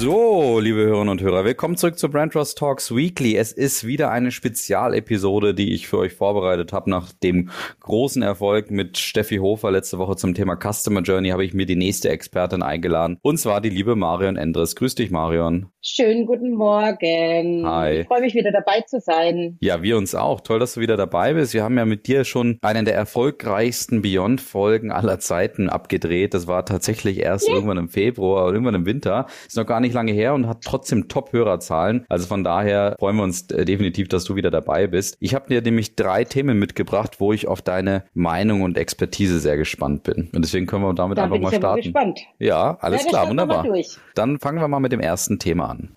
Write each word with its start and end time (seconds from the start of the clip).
So, 0.00 0.60
liebe 0.60 0.78
Hörerinnen 0.78 1.08
und 1.08 1.22
Hörer, 1.22 1.44
willkommen 1.44 1.76
zurück 1.76 1.98
zu 1.98 2.08
Brand 2.08 2.32
Trust 2.32 2.56
Talks 2.56 2.94
Weekly. 2.94 3.36
Es 3.36 3.50
ist 3.50 3.84
wieder 3.84 4.12
eine 4.12 4.30
Spezialepisode, 4.30 5.54
die 5.54 5.74
ich 5.74 5.88
für 5.88 5.98
euch 5.98 6.12
vorbereitet 6.14 6.72
habe. 6.72 6.88
Nach 6.88 7.10
dem 7.10 7.50
großen 7.80 8.22
Erfolg 8.22 8.70
mit 8.70 8.96
Steffi 8.96 9.38
Hofer 9.38 9.72
letzte 9.72 9.98
Woche 9.98 10.14
zum 10.14 10.34
Thema 10.34 10.56
Customer 10.56 11.00
Journey 11.00 11.30
habe 11.30 11.44
ich 11.44 11.52
mir 11.52 11.66
die 11.66 11.74
nächste 11.74 12.10
Expertin 12.10 12.62
eingeladen. 12.62 13.18
Und 13.22 13.38
zwar 13.38 13.60
die 13.60 13.70
liebe 13.70 13.96
Marion 13.96 14.36
Endres. 14.36 14.76
Grüß 14.76 14.94
dich, 14.94 15.10
Marion. 15.10 15.66
Schönen 15.80 16.26
guten 16.26 16.52
Morgen. 16.52 17.66
Hi. 17.66 18.02
Ich 18.02 18.06
freue 18.06 18.20
mich 18.20 18.34
wieder 18.34 18.52
dabei 18.52 18.82
zu 18.82 19.00
sein. 19.00 19.56
Ja, 19.60 19.82
wir 19.82 19.96
uns 19.96 20.14
auch. 20.14 20.42
Toll, 20.42 20.60
dass 20.60 20.74
du 20.74 20.80
wieder 20.80 20.96
dabei 20.96 21.34
bist. 21.34 21.54
Wir 21.54 21.64
haben 21.64 21.76
ja 21.76 21.84
mit 21.84 22.06
dir 22.06 22.24
schon 22.24 22.58
einen 22.62 22.84
der 22.84 22.94
erfolgreichsten 22.94 24.02
Beyond-Folgen 24.02 24.92
aller 24.92 25.18
Zeiten 25.18 25.68
abgedreht. 25.68 26.34
Das 26.34 26.46
war 26.46 26.64
tatsächlich 26.64 27.18
erst 27.18 27.48
ja. 27.48 27.54
irgendwann 27.54 27.78
im 27.78 27.88
Februar 27.88 28.44
oder 28.44 28.52
irgendwann 28.52 28.76
im 28.76 28.86
Winter. 28.86 29.26
Ist 29.44 29.56
noch 29.56 29.66
gar 29.66 29.80
nicht 29.80 29.87
lange 29.92 30.12
her 30.12 30.34
und 30.34 30.46
hat 30.46 30.62
trotzdem 30.62 31.08
Top-Hörerzahlen. 31.08 32.04
Also 32.08 32.26
von 32.26 32.44
daher 32.44 32.96
freuen 32.98 33.16
wir 33.16 33.22
uns 33.22 33.50
äh, 33.50 33.64
definitiv, 33.64 34.08
dass 34.08 34.24
du 34.24 34.36
wieder 34.36 34.50
dabei 34.50 34.86
bist. 34.86 35.16
Ich 35.20 35.34
habe 35.34 35.48
dir 35.48 35.62
nämlich 35.62 35.96
drei 35.96 36.24
Themen 36.24 36.58
mitgebracht, 36.58 37.20
wo 37.20 37.32
ich 37.32 37.48
auf 37.48 37.62
deine 37.62 38.04
Meinung 38.14 38.62
und 38.62 38.78
Expertise 38.78 39.40
sehr 39.40 39.56
gespannt 39.56 40.02
bin. 40.02 40.30
Und 40.34 40.44
deswegen 40.44 40.66
können 40.66 40.82
wir 40.82 40.94
damit 40.94 41.18
da 41.18 41.24
einfach 41.24 41.38
mal 41.38 41.52
starten. 41.52 41.82
Gespannt. 41.82 42.20
Ja, 42.38 42.78
alles 42.80 43.04
ja, 43.04 43.08
klar, 43.08 43.28
wunderbar. 43.28 43.66
Dann 44.14 44.38
fangen 44.38 44.60
wir 44.60 44.68
mal 44.68 44.80
mit 44.80 44.92
dem 44.92 45.00
ersten 45.00 45.38
Thema 45.38 45.70
an. 45.70 45.90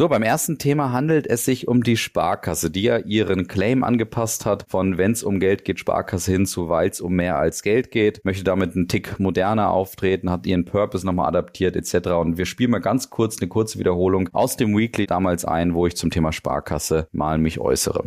So, 0.00 0.08
beim 0.08 0.22
ersten 0.22 0.56
Thema 0.56 0.92
handelt 0.92 1.26
es 1.26 1.44
sich 1.44 1.68
um 1.68 1.82
die 1.82 1.98
Sparkasse, 1.98 2.70
die 2.70 2.84
ja 2.84 2.96
ihren 2.96 3.48
Claim 3.48 3.84
angepasst 3.84 4.46
hat 4.46 4.64
von 4.66 4.96
wenn 4.96 5.12
es 5.12 5.22
um 5.22 5.40
Geld 5.40 5.62
geht, 5.66 5.78
Sparkasse 5.78 6.32
hin 6.32 6.46
zu 6.46 6.70
weil 6.70 6.88
es 6.88 7.02
um 7.02 7.12
mehr 7.12 7.36
als 7.36 7.62
Geld 7.62 7.90
geht, 7.90 8.24
möchte 8.24 8.42
damit 8.42 8.74
einen 8.74 8.88
Tick 8.88 9.20
moderner 9.20 9.68
auftreten, 9.68 10.30
hat 10.30 10.46
ihren 10.46 10.64
Purpose 10.64 11.04
nochmal 11.04 11.28
adaptiert 11.28 11.76
etc. 11.76 12.12
Und 12.12 12.38
wir 12.38 12.46
spielen 12.46 12.70
mal 12.70 12.78
ganz 12.78 13.10
kurz 13.10 13.42
eine 13.42 13.48
kurze 13.48 13.78
Wiederholung 13.78 14.30
aus 14.32 14.56
dem 14.56 14.74
Weekly 14.74 15.06
damals 15.06 15.44
ein, 15.44 15.74
wo 15.74 15.86
ich 15.86 15.96
zum 15.96 16.10
Thema 16.10 16.32
Sparkasse 16.32 17.06
mal 17.12 17.36
mich 17.36 17.60
äußere. 17.60 18.04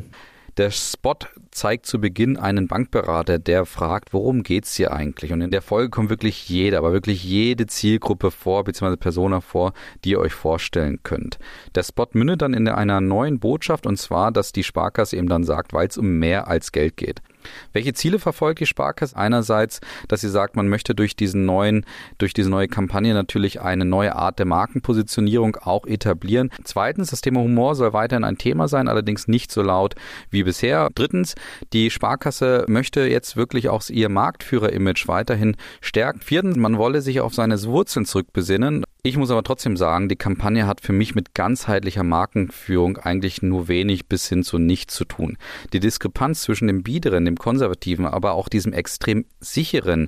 Der 0.57 0.69
Spot 0.69 1.15
zeigt 1.49 1.87
zu 1.87 1.99
Beginn 1.99 2.37
einen 2.37 2.67
Bankberater, 2.67 3.39
der 3.39 3.65
fragt, 3.65 4.13
worum 4.13 4.43
geht's 4.43 4.75
hier 4.75 4.93
eigentlich? 4.93 5.33
Und 5.33 5.41
in 5.41 5.49
der 5.49 5.63
Folge 5.63 5.89
kommt 5.89 6.11
wirklich 6.11 6.47
jeder, 6.47 6.77
aber 6.77 6.93
wirklich 6.93 7.23
jede 7.23 7.65
Zielgruppe 7.65 8.29
vor, 8.29 8.63
beziehungsweise 8.63 8.97
Persona 8.97 9.41
vor, 9.41 9.73
die 10.03 10.11
ihr 10.11 10.19
euch 10.19 10.33
vorstellen 10.33 10.99
könnt. 11.01 11.39
Der 11.73 11.81
Spot 11.81 12.07
mündet 12.13 12.43
dann 12.43 12.53
in 12.53 12.67
einer 12.67 13.01
neuen 13.01 13.39
Botschaft 13.39 13.87
und 13.87 13.97
zwar, 13.97 14.31
dass 14.31 14.51
die 14.51 14.63
Sparkasse 14.63 15.17
eben 15.17 15.27
dann 15.27 15.43
sagt, 15.43 15.73
weil 15.73 15.87
es 15.87 15.97
um 15.97 16.19
mehr 16.19 16.47
als 16.47 16.71
Geld 16.71 16.97
geht. 16.97 17.23
Welche 17.71 17.93
Ziele 17.93 18.19
verfolgt 18.19 18.59
die 18.59 18.65
Sparkasse? 18.65 19.15
Einerseits, 19.15 19.81
dass 20.07 20.21
sie 20.21 20.29
sagt, 20.29 20.55
man 20.55 20.67
möchte 20.67 20.95
durch 20.95 21.15
diesen 21.15 21.45
neuen, 21.45 21.85
durch 22.17 22.33
diese 22.33 22.49
neue 22.49 22.67
Kampagne 22.67 23.13
natürlich 23.13 23.61
eine 23.61 23.85
neue 23.85 24.15
Art 24.15 24.39
der 24.39 24.45
Markenpositionierung 24.45 25.57
auch 25.57 25.85
etablieren. 25.85 26.49
Zweitens, 26.63 27.09
das 27.09 27.21
Thema 27.21 27.41
Humor 27.41 27.75
soll 27.75 27.93
weiterhin 27.93 28.23
ein 28.23 28.37
Thema 28.37 28.67
sein, 28.67 28.87
allerdings 28.87 29.27
nicht 29.27 29.51
so 29.51 29.61
laut 29.61 29.95
wie 30.29 30.43
bisher. 30.43 30.89
Drittens, 30.93 31.35
die 31.73 31.89
Sparkasse 31.89 32.65
möchte 32.67 33.01
jetzt 33.01 33.35
wirklich 33.35 33.69
auch 33.69 33.83
ihr 33.89 34.09
Marktführer-Image 34.09 35.07
weiterhin 35.07 35.57
stärken. 35.81 36.21
Viertens, 36.21 36.57
man 36.57 36.77
wolle 36.77 37.01
sich 37.01 37.21
auf 37.21 37.33
seine 37.33 37.61
Wurzeln 37.63 38.05
zurückbesinnen. 38.05 38.83
Ich 39.05 39.17
muss 39.17 39.31
aber 39.31 39.43
trotzdem 39.43 39.75
sagen, 39.75 40.07
die 40.07 40.15
Kampagne 40.15 40.65
hat 40.65 40.79
für 40.79 40.93
mich 40.93 41.13
mit 41.13 41.33
ganzheitlicher 41.33 42.03
Markenführung 42.03 42.95
eigentlich 42.95 43.41
nur 43.41 43.67
wenig 43.67 44.07
bis 44.07 44.29
hin 44.29 44.43
zu 44.43 44.59
nichts 44.59 44.95
zu 44.95 45.03
tun. 45.03 45.37
Die 45.73 45.81
Diskrepanz 45.81 46.43
zwischen 46.43 46.67
dem 46.67 46.83
biederen, 46.83 47.25
dem 47.25 47.35
konservativen, 47.35 48.05
aber 48.05 48.31
auch 48.31 48.47
diesem 48.47 48.71
extrem 48.71 49.25
sicheren 49.41 50.07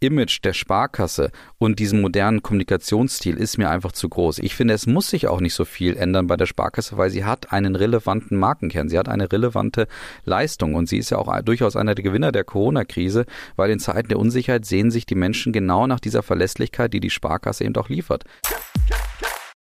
Image 0.00 0.44
der 0.44 0.52
Sparkasse 0.52 1.30
und 1.58 1.78
diesem 1.78 2.00
modernen 2.00 2.42
Kommunikationsstil 2.42 3.36
ist 3.36 3.58
mir 3.58 3.70
einfach 3.70 3.92
zu 3.92 4.08
groß. 4.08 4.38
Ich 4.40 4.54
finde, 4.54 4.74
es 4.74 4.86
muss 4.86 5.08
sich 5.08 5.28
auch 5.28 5.40
nicht 5.40 5.54
so 5.54 5.64
viel 5.64 5.96
ändern 5.96 6.26
bei 6.26 6.36
der 6.36 6.46
Sparkasse, 6.46 6.96
weil 6.96 7.10
sie 7.10 7.24
hat 7.24 7.52
einen 7.52 7.76
relevanten 7.76 8.38
Markenkern. 8.38 8.88
Sie 8.88 8.98
hat 8.98 9.08
eine 9.08 9.32
relevante 9.32 9.88
Leistung 10.24 10.74
und 10.74 10.88
sie 10.88 10.98
ist 10.98 11.10
ja 11.10 11.18
auch 11.18 11.40
durchaus 11.42 11.76
einer 11.76 11.94
der 11.94 12.04
Gewinner 12.04 12.32
der 12.32 12.44
Corona-Krise, 12.44 13.26
weil 13.56 13.70
in 13.70 13.78
Zeiten 13.78 14.08
der 14.08 14.18
Unsicherheit 14.18 14.66
sehen 14.66 14.90
sich 14.90 15.06
die 15.06 15.14
Menschen 15.14 15.52
genau 15.52 15.86
nach 15.86 16.00
dieser 16.00 16.22
Verlässlichkeit, 16.22 16.92
die 16.92 17.00
die 17.00 17.10
Sparkasse 17.10 17.64
eben 17.64 17.76
auch 17.76 17.88
liefert. 17.88 18.24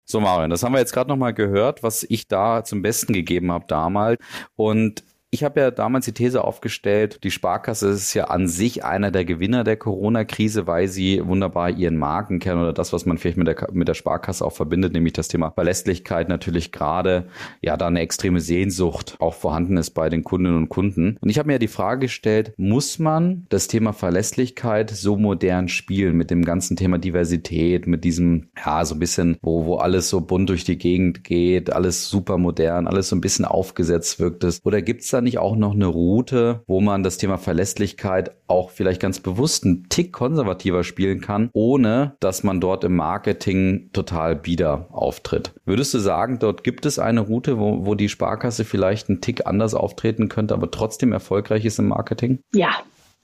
So, 0.06 0.20
Marion, 0.20 0.50
das 0.50 0.62
haben 0.62 0.72
wir 0.72 0.80
jetzt 0.80 0.92
gerade 0.92 1.08
nochmal 1.08 1.32
gehört, 1.32 1.82
was 1.82 2.02
ich 2.02 2.28
da 2.28 2.62
zum 2.62 2.82
Besten 2.82 3.14
gegeben 3.14 3.50
habe 3.50 3.64
damals. 3.68 4.20
Und 4.54 5.02
ich 5.34 5.42
habe 5.42 5.58
ja 5.58 5.70
damals 5.72 6.04
die 6.04 6.12
These 6.12 6.44
aufgestellt, 6.44 7.18
die 7.24 7.32
Sparkasse 7.32 7.88
ist 7.88 8.14
ja 8.14 8.26
an 8.26 8.46
sich 8.46 8.84
einer 8.84 9.10
der 9.10 9.24
Gewinner 9.24 9.64
der 9.64 9.76
Corona-Krise, 9.76 10.68
weil 10.68 10.86
sie 10.86 11.26
wunderbar 11.26 11.70
ihren 11.70 11.96
Markenkern 11.96 12.60
oder 12.60 12.72
das, 12.72 12.92
was 12.92 13.04
man 13.04 13.18
vielleicht 13.18 13.36
mit 13.36 13.48
der, 13.48 13.68
mit 13.72 13.88
der 13.88 13.94
Sparkasse 13.94 14.44
auch 14.44 14.52
verbindet, 14.52 14.92
nämlich 14.92 15.12
das 15.12 15.26
Thema 15.26 15.50
Verlässlichkeit 15.50 16.28
natürlich 16.28 16.70
gerade, 16.70 17.26
ja, 17.62 17.76
da 17.76 17.88
eine 17.88 17.98
extreme 17.98 18.40
Sehnsucht 18.40 19.16
auch 19.18 19.34
vorhanden 19.34 19.76
ist 19.76 19.90
bei 19.90 20.08
den 20.08 20.22
Kundinnen 20.22 20.56
und 20.56 20.68
Kunden. 20.68 21.18
Und 21.20 21.28
ich 21.28 21.38
habe 21.40 21.48
mir 21.48 21.54
ja 21.54 21.58
die 21.58 21.66
Frage 21.66 22.02
gestellt, 22.02 22.54
muss 22.56 23.00
man 23.00 23.46
das 23.48 23.66
Thema 23.66 23.92
Verlässlichkeit 23.92 24.90
so 24.90 25.16
modern 25.16 25.66
spielen 25.66 26.16
mit 26.16 26.30
dem 26.30 26.44
ganzen 26.44 26.76
Thema 26.76 26.98
Diversität, 26.98 27.88
mit 27.88 28.04
diesem, 28.04 28.50
ja, 28.64 28.84
so 28.84 28.94
ein 28.94 29.00
bisschen, 29.00 29.36
wo, 29.42 29.66
wo 29.66 29.76
alles 29.78 30.08
so 30.10 30.20
bunt 30.20 30.48
durch 30.48 30.62
die 30.62 30.78
Gegend 30.78 31.24
geht, 31.24 31.72
alles 31.72 32.08
super 32.08 32.38
modern, 32.38 32.86
alles 32.86 33.08
so 33.08 33.16
ein 33.16 33.20
bisschen 33.20 33.44
aufgesetzt 33.44 34.20
wirkt 34.20 34.44
es? 34.44 34.64
Oder 34.64 34.80
gibt 34.80 35.00
es 35.02 35.08
da 35.10 35.23
nicht 35.24 35.38
auch 35.38 35.56
noch 35.56 35.72
eine 35.72 35.86
Route, 35.86 36.62
wo 36.66 36.80
man 36.80 37.02
das 37.02 37.18
Thema 37.18 37.38
Verlässlichkeit 37.38 38.30
auch 38.46 38.70
vielleicht 38.70 39.00
ganz 39.00 39.20
bewusst 39.20 39.64
einen 39.64 39.88
Tick 39.88 40.12
konservativer 40.12 40.84
spielen 40.84 41.20
kann, 41.20 41.50
ohne 41.52 42.16
dass 42.20 42.44
man 42.44 42.60
dort 42.60 42.84
im 42.84 42.96
Marketing 42.96 43.90
total 43.92 44.36
bieder 44.36 44.88
auftritt? 44.92 45.52
Würdest 45.64 45.94
du 45.94 45.98
sagen, 45.98 46.38
dort 46.38 46.62
gibt 46.62 46.86
es 46.86 46.98
eine 46.98 47.20
Route, 47.20 47.58
wo, 47.58 47.84
wo 47.86 47.94
die 47.94 48.08
Sparkasse 48.08 48.64
vielleicht 48.64 49.08
einen 49.08 49.20
Tick 49.20 49.46
anders 49.46 49.74
auftreten 49.74 50.28
könnte, 50.28 50.54
aber 50.54 50.70
trotzdem 50.70 51.12
erfolgreich 51.12 51.64
ist 51.64 51.78
im 51.78 51.88
Marketing? 51.88 52.38
Ja, 52.54 52.76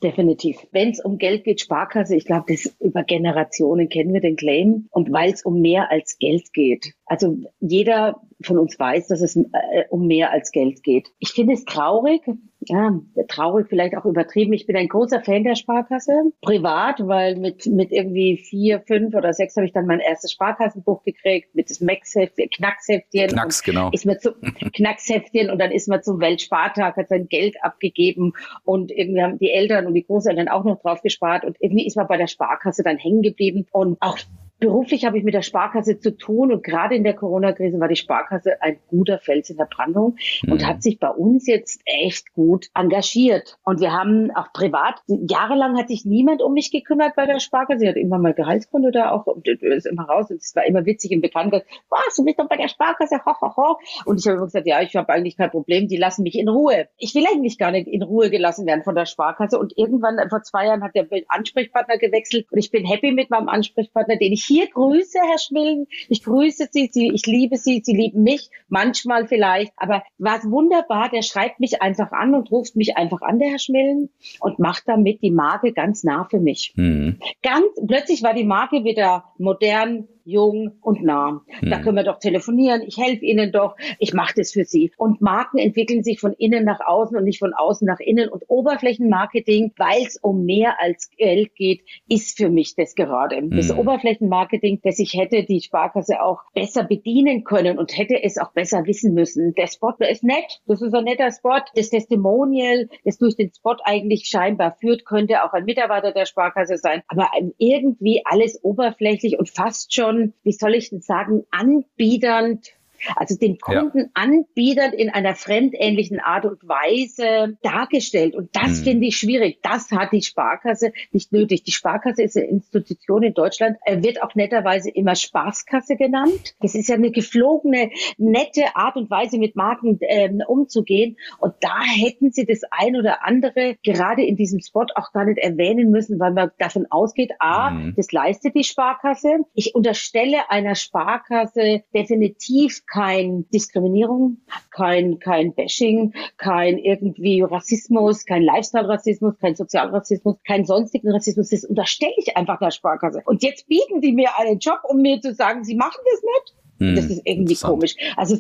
Definitiv. 0.03 0.67
Wenn 0.73 0.91
es 0.91 1.01
um 1.01 1.19
Geld 1.19 1.45
geht, 1.45 1.61
Sparkasse, 1.61 2.17
ich 2.17 2.25
glaube, 2.25 2.47
das 2.49 2.75
über 2.81 3.03
Generationen 3.05 3.91
kennen 3.91 4.15
wir 4.15 4.21
den 4.21 4.37
Claim. 4.37 4.87
Und 4.91 5.13
weil 5.13 5.33
es 5.33 5.43
um 5.43 5.61
mehr 5.61 5.91
als 5.91 6.19
Geld 6.19 6.53
geht. 6.55 6.95
Also 7.05 7.37
jeder 7.61 8.23
von 8.43 8.59
uns 8.59 8.79
weiß, 8.79 9.09
dass 9.09 9.21
es 9.21 9.37
äh, 9.37 9.85
um 9.91 10.07
mehr 10.07 10.31
als 10.31 10.53
Geld 10.53 10.83
geht. 10.83 11.09
Ich 11.19 11.33
finde 11.33 11.53
es 11.53 11.67
traurig, 11.67 12.23
ja, 12.61 12.93
traurig 13.29 13.67
vielleicht 13.69 13.97
auch 13.97 14.05
übertrieben. 14.05 14.53
Ich 14.53 14.67
bin 14.67 14.77
ein 14.77 14.89
großer 14.89 15.23
Fan 15.23 15.45
der 15.45 15.55
Sparkasse, 15.55 16.13
privat, 16.43 17.07
weil 17.07 17.37
mit, 17.37 17.67
mit 17.67 17.91
irgendwie 17.91 18.37
vier, 18.37 18.81
fünf 18.81 19.15
oder 19.15 19.33
sechs 19.33 19.57
habe 19.57 19.67
ich 19.67 19.73
dann 19.73 19.87
mein 19.87 20.01
erstes 20.01 20.33
Sparkassenbuch 20.33 21.03
gekriegt, 21.03 21.55
mit 21.55 21.71
das 21.71 21.81
Max-Heftchen, 21.81 22.51
Knacksheftchen. 22.51 23.29
Knacks, 23.29 23.63
genau. 23.63 23.91
Ist 23.93 24.05
mir 24.05 24.19
zu, 24.19 24.33
Knacksheftchen 24.75 25.51
und 25.51 25.59
dann 25.59 25.71
ist 25.71 25.89
man 25.89 26.03
zum 26.03 26.21
Weltspartag, 26.21 26.97
hat 26.97 27.09
sein 27.09 27.29
Geld 27.29 27.57
abgegeben 27.63 28.35
und 28.65 28.91
irgendwie 28.91 29.23
haben 29.23 29.39
die 29.39 29.51
Eltern 29.51 29.87
und 29.87 29.95
die 29.95 30.05
Großeltern 30.05 30.49
auch 30.49 30.65
noch 30.65 30.81
drauf 30.81 31.01
gespart 31.03 31.45
und 31.45 31.57
irgendwie 31.61 31.87
ist 31.87 31.97
man 31.97 32.09
bei 32.09 32.19
der 32.19 32.27
Sparkasse 32.27 32.83
dann 32.83 32.99
hängen 32.99 33.23
geblieben 33.23 33.67
und 33.73 33.97
auch 34.01 34.19
Beruflich 34.61 35.07
habe 35.07 35.19
ich 35.19 35.25
mit 35.25 35.35
der 35.35 35.43
Sparkasse 35.43 35.99
zu 35.99 36.17
tun 36.17 36.53
und 36.53 36.63
gerade 36.63 36.95
in 36.95 37.03
der 37.03 37.15
Corona-Krise 37.15 37.81
war 37.81 37.89
die 37.89 37.97
Sparkasse 37.97 38.61
ein 38.61 38.79
guter 38.89 39.19
Fels 39.19 39.49
in 39.49 39.57
der 39.57 39.65
Brandung 39.65 40.17
mhm. 40.43 40.53
und 40.53 40.67
hat 40.67 40.83
sich 40.83 40.99
bei 40.99 41.09
uns 41.09 41.47
jetzt 41.47 41.81
echt 41.87 42.33
gut 42.35 42.69
engagiert. 42.75 43.59
Und 43.65 43.81
wir 43.81 43.93
haben 43.93 44.31
auch 44.33 44.53
privat, 44.53 45.01
jahrelang 45.07 45.79
hat 45.79 45.89
sich 45.89 46.05
niemand 46.05 46.43
um 46.43 46.53
mich 46.53 46.71
gekümmert 46.71 47.17
bei 47.17 47.25
der 47.25 47.41
Sparkasse. 47.41 47.81
Sie 47.81 47.89
hat 47.89 47.97
immer 47.97 48.19
mal 48.19 48.35
Gehaltskonto 48.35 48.91
da 48.91 49.13
auch 49.13 49.27
und 49.27 49.49
ist 49.49 49.87
immer 49.87 50.05
raus 50.05 50.31
und 50.31 50.43
es 50.43 50.55
war 50.55 50.67
immer 50.67 50.85
witzig 50.85 51.13
und 51.13 51.23
bekannt. 51.23 51.53
Was, 51.53 52.17
du 52.17 52.25
bist 52.25 52.39
doch 52.39 52.49
bei 52.49 52.57
der 52.57 52.69
Sparkasse, 52.69 53.21
ho, 53.25 53.33
ho, 53.41 53.57
ho. 53.57 53.79
Und 54.05 54.21
ich 54.21 54.27
habe 54.27 54.37
immer 54.37 54.47
gesagt, 54.47 54.67
ja, 54.67 54.83
ich 54.83 54.95
habe 54.95 55.09
eigentlich 55.11 55.39
kein 55.39 55.51
Problem, 55.51 55.89
die 55.89 55.97
lassen 55.97 56.23
mich 56.23 56.39
in 56.39 56.49
Ruhe. 56.51 56.89
Ich 56.99 57.15
will 57.15 57.25
eigentlich 57.27 57.57
gar 57.57 57.71
nicht 57.71 57.89
in 57.89 58.03
Ruhe 58.03 58.29
gelassen 58.29 58.67
werden 58.67 58.85
von 58.85 58.95
der 58.95 59.07
Sparkasse. 59.07 59.59
Und 59.59 59.73
irgendwann, 59.77 60.19
vor 60.29 60.43
zwei 60.43 60.67
Jahren, 60.67 60.83
hat 60.83 60.95
der 60.95 61.07
Ansprechpartner 61.29 61.97
gewechselt 61.97 62.47
und 62.51 62.59
ich 62.59 62.71
bin 62.71 62.85
happy 62.85 63.13
mit 63.13 63.31
meinem 63.31 63.49
Ansprechpartner, 63.49 64.17
den 64.17 64.33
ich 64.33 64.50
hier 64.51 64.69
grüße, 64.69 65.19
Herr 65.19 65.39
Schmillen. 65.39 65.87
Ich 66.09 66.25
grüße 66.25 66.69
Sie, 66.71 66.91
Sie, 66.93 67.11
ich 67.15 67.27
liebe 67.27 67.57
Sie, 67.57 67.81
Sie 67.85 67.95
lieben 67.95 68.23
mich, 68.23 68.51
manchmal 68.69 69.29
vielleicht. 69.29 69.73
Aber 69.77 70.03
war 70.19 70.39
es 70.39 70.51
wunderbar, 70.51 71.09
der 71.09 71.23
schreibt 71.23 71.61
mich 71.61 71.81
einfach 71.81 72.13
an 72.13 72.35
und 72.35 72.51
ruft 72.51 72.77
mich 72.77 72.97
einfach 72.97 73.23
an, 73.23 73.39
der 73.39 73.51
Herr 73.51 73.59
Schmillen, 73.59 74.11
und 74.41 74.59
macht 74.59 74.83
damit 74.87 75.23
die 75.23 75.31
Marke 75.31 75.73
ganz 75.73 76.05
nah 76.05 76.25
für 76.29 76.41
mich. 76.41 76.73
Mhm. 76.77 77.19
Ganz 77.43 77.67
plötzlich 77.87 78.23
war 78.23 78.35
die 78.35 78.45
Marke 78.45 78.85
wieder 78.85 79.25
modern, 79.39 80.09
jung 80.31 80.73
und 80.81 81.03
nah. 81.03 81.43
Hm. 81.61 81.71
Da 81.71 81.81
können 81.81 81.97
wir 81.97 82.05
doch 82.05 82.19
telefonieren. 82.19 82.83
Ich 82.87 82.97
helfe 82.97 83.25
Ihnen 83.25 83.53
doch. 83.53 83.77
Ich 83.99 84.15
mache 84.15 84.35
das 84.37 84.53
für 84.53 84.65
Sie. 84.65 84.93
Und 84.97 85.21
Marken 85.21 85.59
entwickeln 85.59 86.03
sich 86.03 86.21
von 86.21 86.33
innen 86.33 86.65
nach 86.65 86.81
außen 86.81 87.17
und 87.17 87.25
nicht 87.25 87.39
von 87.39 87.53
außen 87.55 87.87
nach 87.87 88.01
innen. 88.01 88.29
Und 88.29 88.45
Oberflächenmarketing, 88.49 89.73
weil 89.77 90.03
es 90.07 90.17
um 90.17 90.45
mehr 90.45 90.81
als 90.81 91.11
Geld 91.17 91.55
geht, 91.55 91.83
ist 92.09 92.37
für 92.37 92.49
mich 92.49 92.75
das 92.75 92.95
gerade. 92.95 93.37
Hm. 93.37 93.51
Das 93.51 93.71
Oberflächenmarketing, 93.77 94.81
das 94.83 94.99
ich 94.99 95.15
hätte 95.15 95.45
die 95.45 95.61
Sparkasse 95.61 96.23
auch 96.23 96.41
besser 96.55 96.85
bedienen 96.85 97.45
können 97.45 97.79
und 97.79 97.97
hätte 97.97 98.23
es 98.23 98.39
auch 98.39 98.53
besser 98.53 98.87
wissen 98.87 99.15
müssen. 99.15 99.55
Der 99.55 99.67
Spot 99.67 99.95
ist 99.99 100.25
nett. 100.25 100.61
Das 100.67 100.83
ist 100.83 100.95
ein 100.95 101.05
netter 101.05 101.31
Spot. 101.31 101.61
Das 101.75 101.91
Testimonial, 101.91 102.89
das 103.05 103.19
durch 103.19 103.37
den 103.37 103.53
Spot 103.53 103.77
eigentlich 103.85 104.27
scheinbar 104.27 104.77
führt, 104.81 105.05
könnte 105.05 105.43
auch 105.45 105.53
ein 105.53 105.65
Mitarbeiter 105.65 106.13
der 106.13 106.27
Sparkasse 106.27 106.77
sein. 106.77 107.03
Aber 107.09 107.29
irgendwie 107.59 108.23
alles 108.25 108.63
oberflächlich 108.63 109.39
und 109.39 109.51
fast 109.51 109.95
schon, 109.95 110.20
wie 110.43 110.53
soll 110.53 110.75
ich 110.75 110.91
denn 110.91 111.01
sagen, 111.01 111.45
anbiedernd 111.51 112.69
also 113.17 113.37
den 113.37 113.59
Kunden 113.59 114.11
anbietern 114.15 114.93
in 114.93 115.11
einer 115.11 115.35
fremdähnlichen 115.35 116.21
Art 116.21 116.45
und 116.45 116.67
Weise 116.67 117.57
dargestellt. 117.63 118.35
Und 118.35 118.55
das 118.55 118.79
hm. 118.79 118.85
finde 118.85 119.07
ich 119.07 119.17
schwierig. 119.17 119.61
Das 119.63 119.91
hat 119.91 120.13
die 120.13 120.23
Sparkasse 120.23 120.93
nicht 121.13 121.33
nötig. 121.33 121.65
Die 121.65 121.73
Sparkasse 121.73 122.23
ist 122.23 122.37
eine 122.37 122.47
Institution 122.47 123.23
in 123.23 123.35
Deutschland, 123.35 123.77
er 123.85 124.03
wird 124.03 124.23
auch 124.23 124.35
netterweise 124.35 124.91
immer 124.91 125.15
Spaßkasse 125.15 125.97
genannt. 125.97 126.55
Das 126.61 126.75
ist 126.75 126.89
ja 126.89 126.97
eine 126.97 127.11
geflogene, 127.11 127.91
nette 128.19 128.77
Art 128.77 128.97
und 128.97 129.11
Weise, 129.11 129.39
mit 129.39 129.57
Marken 129.57 129.99
ähm, 130.03 130.43
umzugehen. 130.47 131.17
Und 131.39 131.55
da 131.61 131.81
hätten 131.83 132.33
sie 132.33 132.47
das 132.47 132.61
ein 132.71 132.97
oder 132.97 133.25
andere 133.25 133.77
gerade 133.83 134.23
in 134.23 134.37
diesem 134.37 134.61
Spot 134.61 134.87
auch 134.95 135.13
gar 135.13 135.25
nicht 135.25 135.39
erwähnen 135.39 135.91
müssen, 135.91 136.19
weil 136.21 136.33
man 136.33 136.51
davon 136.59 136.87
ausgeht, 136.91 137.33
a, 137.39 137.71
hm. 137.71 137.95
das 137.97 138.13
leistet 138.13 138.55
die 138.55 138.65
Sparkasse. 138.65 139.45
Ich 139.55 139.75
unterstelle 139.75 140.51
einer 140.51 140.75
Sparkasse 140.75 141.83
definitiv 141.95 142.85
kein 142.91 143.49
Diskriminierung, 143.51 144.39
kein, 144.71 145.19
kein 145.21 145.55
Bashing, 145.55 146.13
kein 146.37 146.77
irgendwie 146.79 147.43
Rassismus, 147.43 148.25
kein 148.25 148.43
Lifestyle-Rassismus, 148.43 149.39
kein 149.41 149.55
Sozialrassismus, 149.55 150.37
kein 150.47 150.65
sonstigen 150.65 151.11
Rassismus. 151.11 151.51
Das 151.51 151.65
unterstelle 151.65 152.13
ich 152.17 152.37
einfach 152.37 152.59
der 152.59 152.73
Sparkasse. 152.73 153.23
Und 153.25 153.43
jetzt 153.43 153.69
bieten 153.69 154.01
die 154.01 154.13
mir 154.13 154.37
einen 154.39 154.59
Job, 154.59 154.81
um 154.89 155.01
mir 155.01 155.21
zu 155.21 155.35
sagen, 155.35 155.65
sie 155.65 155.77
machen 155.77 156.01
das 156.11 156.23
nicht. 156.23 156.55
Hm, 156.81 156.97
das 156.97 157.05
ist 157.07 157.23
irgendwie 157.25 157.55
komisch. 157.55 157.95
Also 158.17 158.37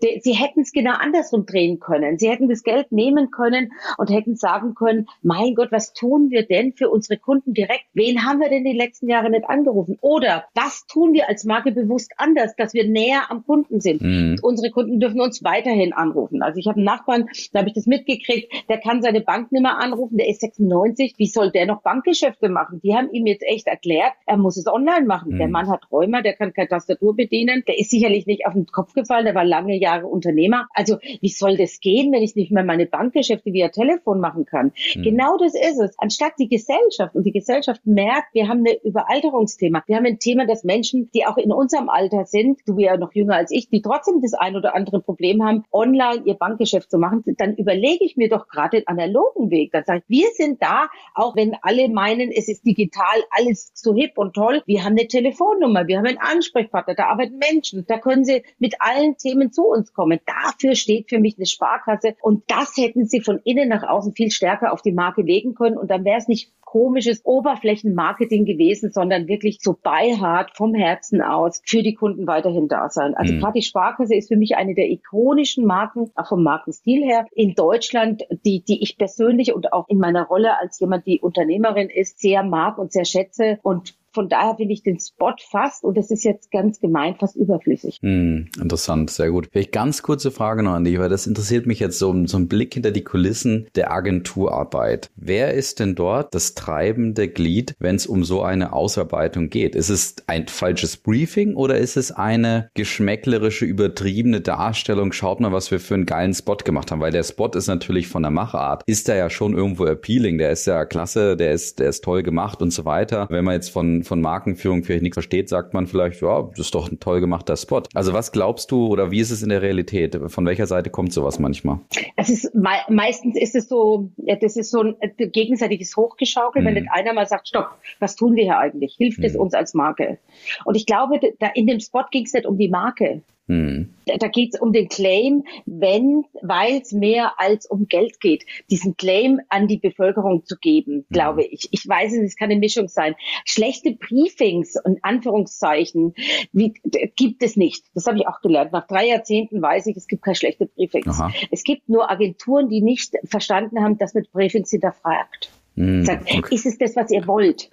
Sie 0.00 0.32
hätten 0.32 0.60
es 0.60 0.72
genau 0.72 0.94
andersrum 0.94 1.46
drehen 1.46 1.80
können. 1.80 2.18
Sie 2.18 2.28
hätten 2.28 2.48
das 2.48 2.62
Geld 2.62 2.92
nehmen 2.92 3.30
können 3.30 3.72
und 3.98 4.10
hätten 4.10 4.36
sagen 4.36 4.74
können, 4.74 5.08
mein 5.22 5.54
Gott, 5.54 5.72
was 5.72 5.92
tun 5.92 6.30
wir 6.30 6.46
denn 6.46 6.72
für 6.72 6.88
unsere 6.88 7.18
Kunden 7.18 7.54
direkt? 7.54 7.84
Wen 7.92 8.24
haben 8.24 8.40
wir 8.40 8.48
denn 8.48 8.64
die 8.64 8.76
letzten 8.76 9.08
Jahre 9.08 9.30
nicht 9.30 9.48
angerufen? 9.48 9.98
Oder 10.00 10.44
was 10.54 10.86
tun 10.86 11.12
wir 11.12 11.28
als 11.28 11.44
Marke 11.44 11.72
bewusst 11.72 12.12
anders, 12.16 12.54
dass 12.56 12.74
wir 12.74 12.88
näher 12.88 13.30
am 13.30 13.44
Kunden 13.44 13.80
sind? 13.80 14.02
Mhm. 14.02 14.38
Unsere 14.42 14.70
Kunden 14.70 15.00
dürfen 15.00 15.20
uns 15.20 15.44
weiterhin 15.44 15.92
anrufen. 15.92 16.42
Also 16.42 16.58
ich 16.58 16.66
habe 16.66 16.76
einen 16.76 16.84
Nachbarn, 16.84 17.28
da 17.52 17.60
habe 17.60 17.68
ich 17.68 17.74
das 17.74 17.86
mitgekriegt, 17.86 18.52
der 18.68 18.78
kann 18.78 19.02
seine 19.02 19.20
Bank 19.20 19.52
nicht 19.52 19.62
mehr 19.62 19.78
anrufen, 19.78 20.16
der 20.16 20.28
ist 20.28 20.40
96. 20.40 21.14
Wie 21.16 21.26
soll 21.26 21.50
der 21.50 21.66
noch 21.66 21.82
Bankgeschäfte 21.82 22.48
machen? 22.48 22.80
Die 22.82 22.94
haben 22.94 23.10
ihm 23.10 23.26
jetzt 23.26 23.42
echt 23.42 23.66
erklärt, 23.66 24.12
er 24.26 24.36
muss 24.36 24.56
es 24.56 24.66
online 24.66 25.06
machen. 25.06 25.34
Mhm. 25.34 25.38
Der 25.38 25.48
Mann 25.48 25.68
hat 25.68 25.90
Rheuma, 25.90 26.22
der 26.22 26.34
kann 26.34 26.52
keine 26.52 26.68
Tastatur 26.68 27.14
bedienen, 27.14 27.62
der 27.66 27.78
ist 27.78 27.90
sicherlich 27.90 28.26
nicht 28.26 28.46
auf 28.46 28.54
den 28.54 28.66
Kopf 28.66 28.92
gefallen, 28.94 29.24
der 29.24 29.34
war 29.34 29.44
lange 29.44 29.65
lange 29.66 29.78
Jahre 29.78 30.06
Unternehmer. 30.06 30.68
Also 30.72 30.98
wie 31.20 31.28
soll 31.28 31.56
das 31.56 31.80
gehen, 31.80 32.12
wenn 32.12 32.22
ich 32.22 32.36
nicht 32.36 32.52
mehr 32.52 32.64
meine 32.64 32.86
Bankgeschäfte 32.86 33.52
via 33.52 33.68
Telefon 33.68 34.20
machen 34.20 34.44
kann? 34.44 34.72
Mhm. 34.94 35.02
Genau 35.02 35.36
das 35.38 35.54
ist 35.54 35.80
es. 35.80 35.98
Anstatt 35.98 36.32
die 36.38 36.48
Gesellschaft 36.48 37.14
und 37.14 37.24
die 37.24 37.32
Gesellschaft 37.32 37.80
merkt, 37.84 38.32
wir 38.32 38.48
haben 38.48 38.64
ein 38.66 38.76
Überalterungsthema. 38.84 39.82
Wir 39.86 39.96
haben 39.96 40.06
ein 40.06 40.18
Thema, 40.18 40.46
dass 40.46 40.64
Menschen, 40.64 41.10
die 41.12 41.26
auch 41.26 41.36
in 41.36 41.52
unserem 41.52 41.88
Alter 41.88 42.24
sind, 42.24 42.60
du 42.66 42.78
ja 42.78 42.96
noch 42.96 43.12
jünger 43.14 43.36
als 43.36 43.50
ich, 43.50 43.68
die 43.68 43.82
trotzdem 43.82 44.20
das 44.22 44.34
ein 44.34 44.56
oder 44.56 44.74
andere 44.74 45.00
Problem 45.00 45.44
haben, 45.44 45.64
online 45.72 46.22
ihr 46.24 46.34
Bankgeschäft 46.34 46.90
zu 46.90 46.98
machen, 46.98 47.24
dann 47.38 47.56
überlege 47.56 48.04
ich 48.04 48.16
mir 48.16 48.28
doch 48.28 48.48
gerade 48.48 48.78
den 48.78 48.86
analogen 48.86 49.50
Weg. 49.50 49.72
Dann 49.72 49.84
sage 49.84 50.02
ich, 50.06 50.20
wir 50.20 50.28
sind 50.34 50.62
da, 50.62 50.86
auch 51.14 51.34
wenn 51.36 51.56
alle 51.62 51.88
meinen, 51.88 52.30
es 52.30 52.48
ist 52.48 52.64
digital 52.64 53.22
alles 53.30 53.72
so 53.74 53.94
hip 53.94 54.12
und 54.16 54.34
toll. 54.34 54.62
Wir 54.66 54.84
haben 54.84 54.92
eine 54.92 55.08
Telefonnummer, 55.08 55.86
wir 55.86 55.98
haben 55.98 56.06
einen 56.06 56.18
Ansprechpartner, 56.18 56.94
da 56.94 57.06
arbeiten 57.06 57.38
Menschen, 57.38 57.84
da 57.86 57.98
können 57.98 58.24
sie 58.24 58.42
mit 58.58 58.76
allen 58.80 59.16
Themen 59.16 59.52
zu 59.56 59.64
uns 59.64 59.92
kommen. 59.94 60.20
Dafür 60.26 60.74
steht 60.74 61.08
für 61.08 61.18
mich 61.18 61.36
eine 61.38 61.46
Sparkasse 61.46 62.14
und 62.20 62.44
das 62.48 62.76
hätten 62.76 63.06
sie 63.06 63.20
von 63.20 63.40
innen 63.44 63.68
nach 63.68 63.82
außen 63.82 64.12
viel 64.12 64.30
stärker 64.30 64.72
auf 64.72 64.82
die 64.82 64.92
Marke 64.92 65.22
legen 65.22 65.54
können 65.54 65.78
und 65.78 65.90
dann 65.90 66.04
wäre 66.04 66.18
es 66.18 66.28
nicht 66.28 66.52
komisches 66.60 67.24
Oberflächenmarketing 67.24 68.44
gewesen, 68.44 68.90
sondern 68.90 69.28
wirklich 69.28 69.60
so 69.62 69.74
beihart 69.80 70.50
vom 70.56 70.74
Herzen 70.74 71.22
aus 71.22 71.62
für 71.64 71.82
die 71.82 71.94
Kunden 71.94 72.26
weiterhin 72.26 72.68
da 72.68 72.90
sein. 72.90 73.14
Also 73.14 73.32
mhm. 73.32 73.40
gerade 73.40 73.54
die 73.54 73.62
Sparkasse 73.62 74.14
ist 74.14 74.28
für 74.28 74.36
mich 74.36 74.56
eine 74.56 74.74
der 74.74 74.90
ikonischen 74.90 75.64
Marken, 75.64 76.10
auch 76.16 76.28
vom 76.28 76.42
Markenstil 76.42 77.02
her, 77.02 77.24
in 77.32 77.54
Deutschland, 77.54 78.24
die, 78.44 78.62
die 78.62 78.82
ich 78.82 78.98
persönlich 78.98 79.54
und 79.54 79.72
auch 79.72 79.88
in 79.88 79.98
meiner 79.98 80.26
Rolle 80.26 80.58
als 80.60 80.78
jemand, 80.78 81.06
die 81.06 81.20
Unternehmerin 81.20 81.88
ist, 81.88 82.20
sehr 82.20 82.42
mag 82.42 82.76
und 82.76 82.92
sehr 82.92 83.06
schätze 83.06 83.58
und 83.62 83.94
von 84.16 84.30
daher 84.30 84.56
finde 84.56 84.72
ich 84.72 84.82
den 84.82 84.98
Spot 84.98 85.34
fast, 85.50 85.84
und 85.84 85.98
das 85.98 86.10
ist 86.10 86.24
jetzt 86.24 86.50
ganz 86.50 86.80
gemein, 86.80 87.16
fast 87.20 87.36
überflüssig. 87.36 87.98
Hm, 88.00 88.48
interessant, 88.58 89.10
sehr 89.10 89.30
gut. 89.30 89.48
Vielleicht 89.52 89.72
ganz 89.72 90.02
kurze 90.02 90.30
Frage 90.30 90.62
noch 90.62 90.72
an 90.72 90.84
dich, 90.84 90.98
weil 90.98 91.10
das 91.10 91.26
interessiert 91.26 91.66
mich 91.66 91.80
jetzt 91.80 91.98
so, 91.98 92.26
so 92.26 92.38
ein 92.38 92.48
Blick 92.48 92.72
hinter 92.72 92.92
die 92.92 93.04
Kulissen 93.04 93.68
der 93.74 93.92
Agenturarbeit. 93.92 95.10
Wer 95.16 95.52
ist 95.52 95.80
denn 95.80 95.94
dort 95.94 96.34
das 96.34 96.54
treibende 96.54 97.28
Glied, 97.28 97.74
wenn 97.78 97.96
es 97.96 98.06
um 98.06 98.24
so 98.24 98.40
eine 98.40 98.72
Ausarbeitung 98.72 99.50
geht? 99.50 99.74
Ist 99.74 99.90
es 99.90 100.16
ein 100.26 100.48
falsches 100.48 100.96
Briefing 100.96 101.54
oder 101.54 101.76
ist 101.76 101.98
es 101.98 102.10
eine 102.10 102.70
geschmäcklerische, 102.72 103.66
übertriebene 103.66 104.40
Darstellung? 104.40 105.12
Schaut 105.12 105.40
mal, 105.40 105.52
was 105.52 105.70
wir 105.70 105.78
für 105.78 105.92
einen 105.92 106.06
geilen 106.06 106.32
Spot 106.32 106.56
gemacht 106.56 106.90
haben, 106.90 107.00
weil 107.00 107.12
der 107.12 107.22
Spot 107.22 107.48
ist 107.48 107.66
natürlich 107.66 108.08
von 108.08 108.22
der 108.22 108.30
Machart, 108.30 108.82
ist 108.86 109.10
da 109.10 109.14
ja 109.14 109.28
schon 109.28 109.52
irgendwo 109.52 109.84
appealing, 109.84 110.38
der 110.38 110.52
ist 110.52 110.64
ja 110.66 110.86
klasse, 110.86 111.36
der 111.36 111.52
ist, 111.52 111.80
der 111.80 111.90
ist 111.90 112.02
toll 112.02 112.22
gemacht 112.22 112.62
und 112.62 112.70
so 112.70 112.86
weiter. 112.86 113.26
Wenn 113.28 113.44
man 113.44 113.52
jetzt 113.52 113.68
von 113.68 114.05
von 114.06 114.20
Markenführung 114.20 114.84
vielleicht 114.84 115.02
nichts 115.02 115.16
versteht, 115.16 115.48
sagt 115.48 115.74
man 115.74 115.86
vielleicht, 115.86 116.20
ja, 116.22 116.42
das 116.42 116.60
ist 116.60 116.74
doch 116.74 116.90
ein 116.90 117.00
toll 117.00 117.20
gemachter 117.20 117.56
Spot. 117.56 117.82
Also 117.94 118.12
was 118.12 118.32
glaubst 118.32 118.70
du 118.70 118.86
oder 118.86 119.10
wie 119.10 119.20
ist 119.20 119.30
es 119.30 119.42
in 119.42 119.48
der 119.48 119.62
Realität? 119.62 120.18
Von 120.28 120.46
welcher 120.46 120.66
Seite 120.66 120.90
kommt 120.90 121.12
sowas 121.12 121.38
manchmal? 121.38 121.80
Es 122.16 122.30
ist 122.30 122.54
me 122.54 122.70
meistens 122.88 123.36
ist 123.36 123.54
es 123.54 123.68
so, 123.68 124.10
ja, 124.16 124.36
das 124.36 124.56
ist 124.56 124.70
so 124.70 124.80
ein 124.80 124.96
äh, 125.00 125.28
gegenseitiges 125.28 125.96
Hochgeschaukel, 125.96 126.62
mhm. 126.62 126.66
wenn 126.66 126.74
nicht 126.74 126.88
einer 126.90 127.12
mal 127.12 127.26
sagt, 127.26 127.48
stopp, 127.48 127.70
was 127.98 128.16
tun 128.16 128.34
wir 128.36 128.44
hier 128.44 128.58
eigentlich? 128.58 128.94
Hilft 128.96 129.18
mhm. 129.18 129.24
es 129.24 129.36
uns 129.36 129.54
als 129.54 129.74
Marke? 129.74 130.18
Und 130.64 130.76
ich 130.76 130.86
glaube, 130.86 131.20
da 131.38 131.48
in 131.54 131.66
dem 131.66 131.80
Spot 131.80 132.04
ging 132.10 132.24
es 132.24 132.32
nicht 132.32 132.46
um 132.46 132.58
die 132.58 132.68
Marke. 132.68 133.22
Hm. 133.48 133.94
Da 134.06 134.28
geht 134.28 134.54
es 134.54 134.60
um 134.60 134.72
den 134.72 134.88
Claim, 134.88 135.44
wenn, 135.66 136.24
weil 136.42 136.80
es 136.80 136.92
mehr 136.92 137.38
als 137.38 137.66
um 137.66 137.86
Geld 137.86 138.20
geht, 138.20 138.44
diesen 138.70 138.96
Claim 138.96 139.40
an 139.48 139.68
die 139.68 139.78
Bevölkerung 139.78 140.44
zu 140.44 140.56
geben, 140.56 140.94
hm. 140.94 141.04
glaube 141.10 141.44
ich. 141.44 141.68
Ich 141.70 141.86
weiß 141.86 142.12
es, 142.14 142.22
es 142.22 142.36
kann 142.36 142.50
eine 142.50 142.58
Mischung 142.58 142.88
sein. 142.88 143.14
Schlechte 143.44 143.92
Briefings 143.92 144.76
und 144.82 144.98
Anführungszeichen 145.02 146.14
wie, 146.52 146.74
gibt 147.16 147.42
es 147.42 147.56
nicht. 147.56 147.84
Das 147.94 148.06
habe 148.06 148.18
ich 148.18 148.26
auch 148.26 148.40
gelernt. 148.40 148.72
Nach 148.72 148.86
drei 148.86 149.06
Jahrzehnten 149.06 149.62
weiß 149.62 149.86
ich, 149.86 149.96
es 149.96 150.08
gibt 150.08 150.22
keine 150.22 150.34
schlechte 150.34 150.66
Briefings. 150.66 151.20
Aha. 151.20 151.32
Es 151.50 151.62
gibt 151.62 151.88
nur 151.88 152.10
Agenturen, 152.10 152.68
die 152.68 152.80
nicht 152.80 153.14
verstanden 153.24 153.82
haben, 153.82 153.98
dass 153.98 154.14
mit 154.14 154.32
Briefings 154.32 154.70
hinterfragt. 154.70 155.50
Hm, 155.76 156.06
Sagt, 156.06 156.34
okay. 156.34 156.54
ist 156.54 156.64
es 156.64 156.78
das, 156.78 156.96
was 156.96 157.10
ihr 157.10 157.26
wollt? 157.26 157.68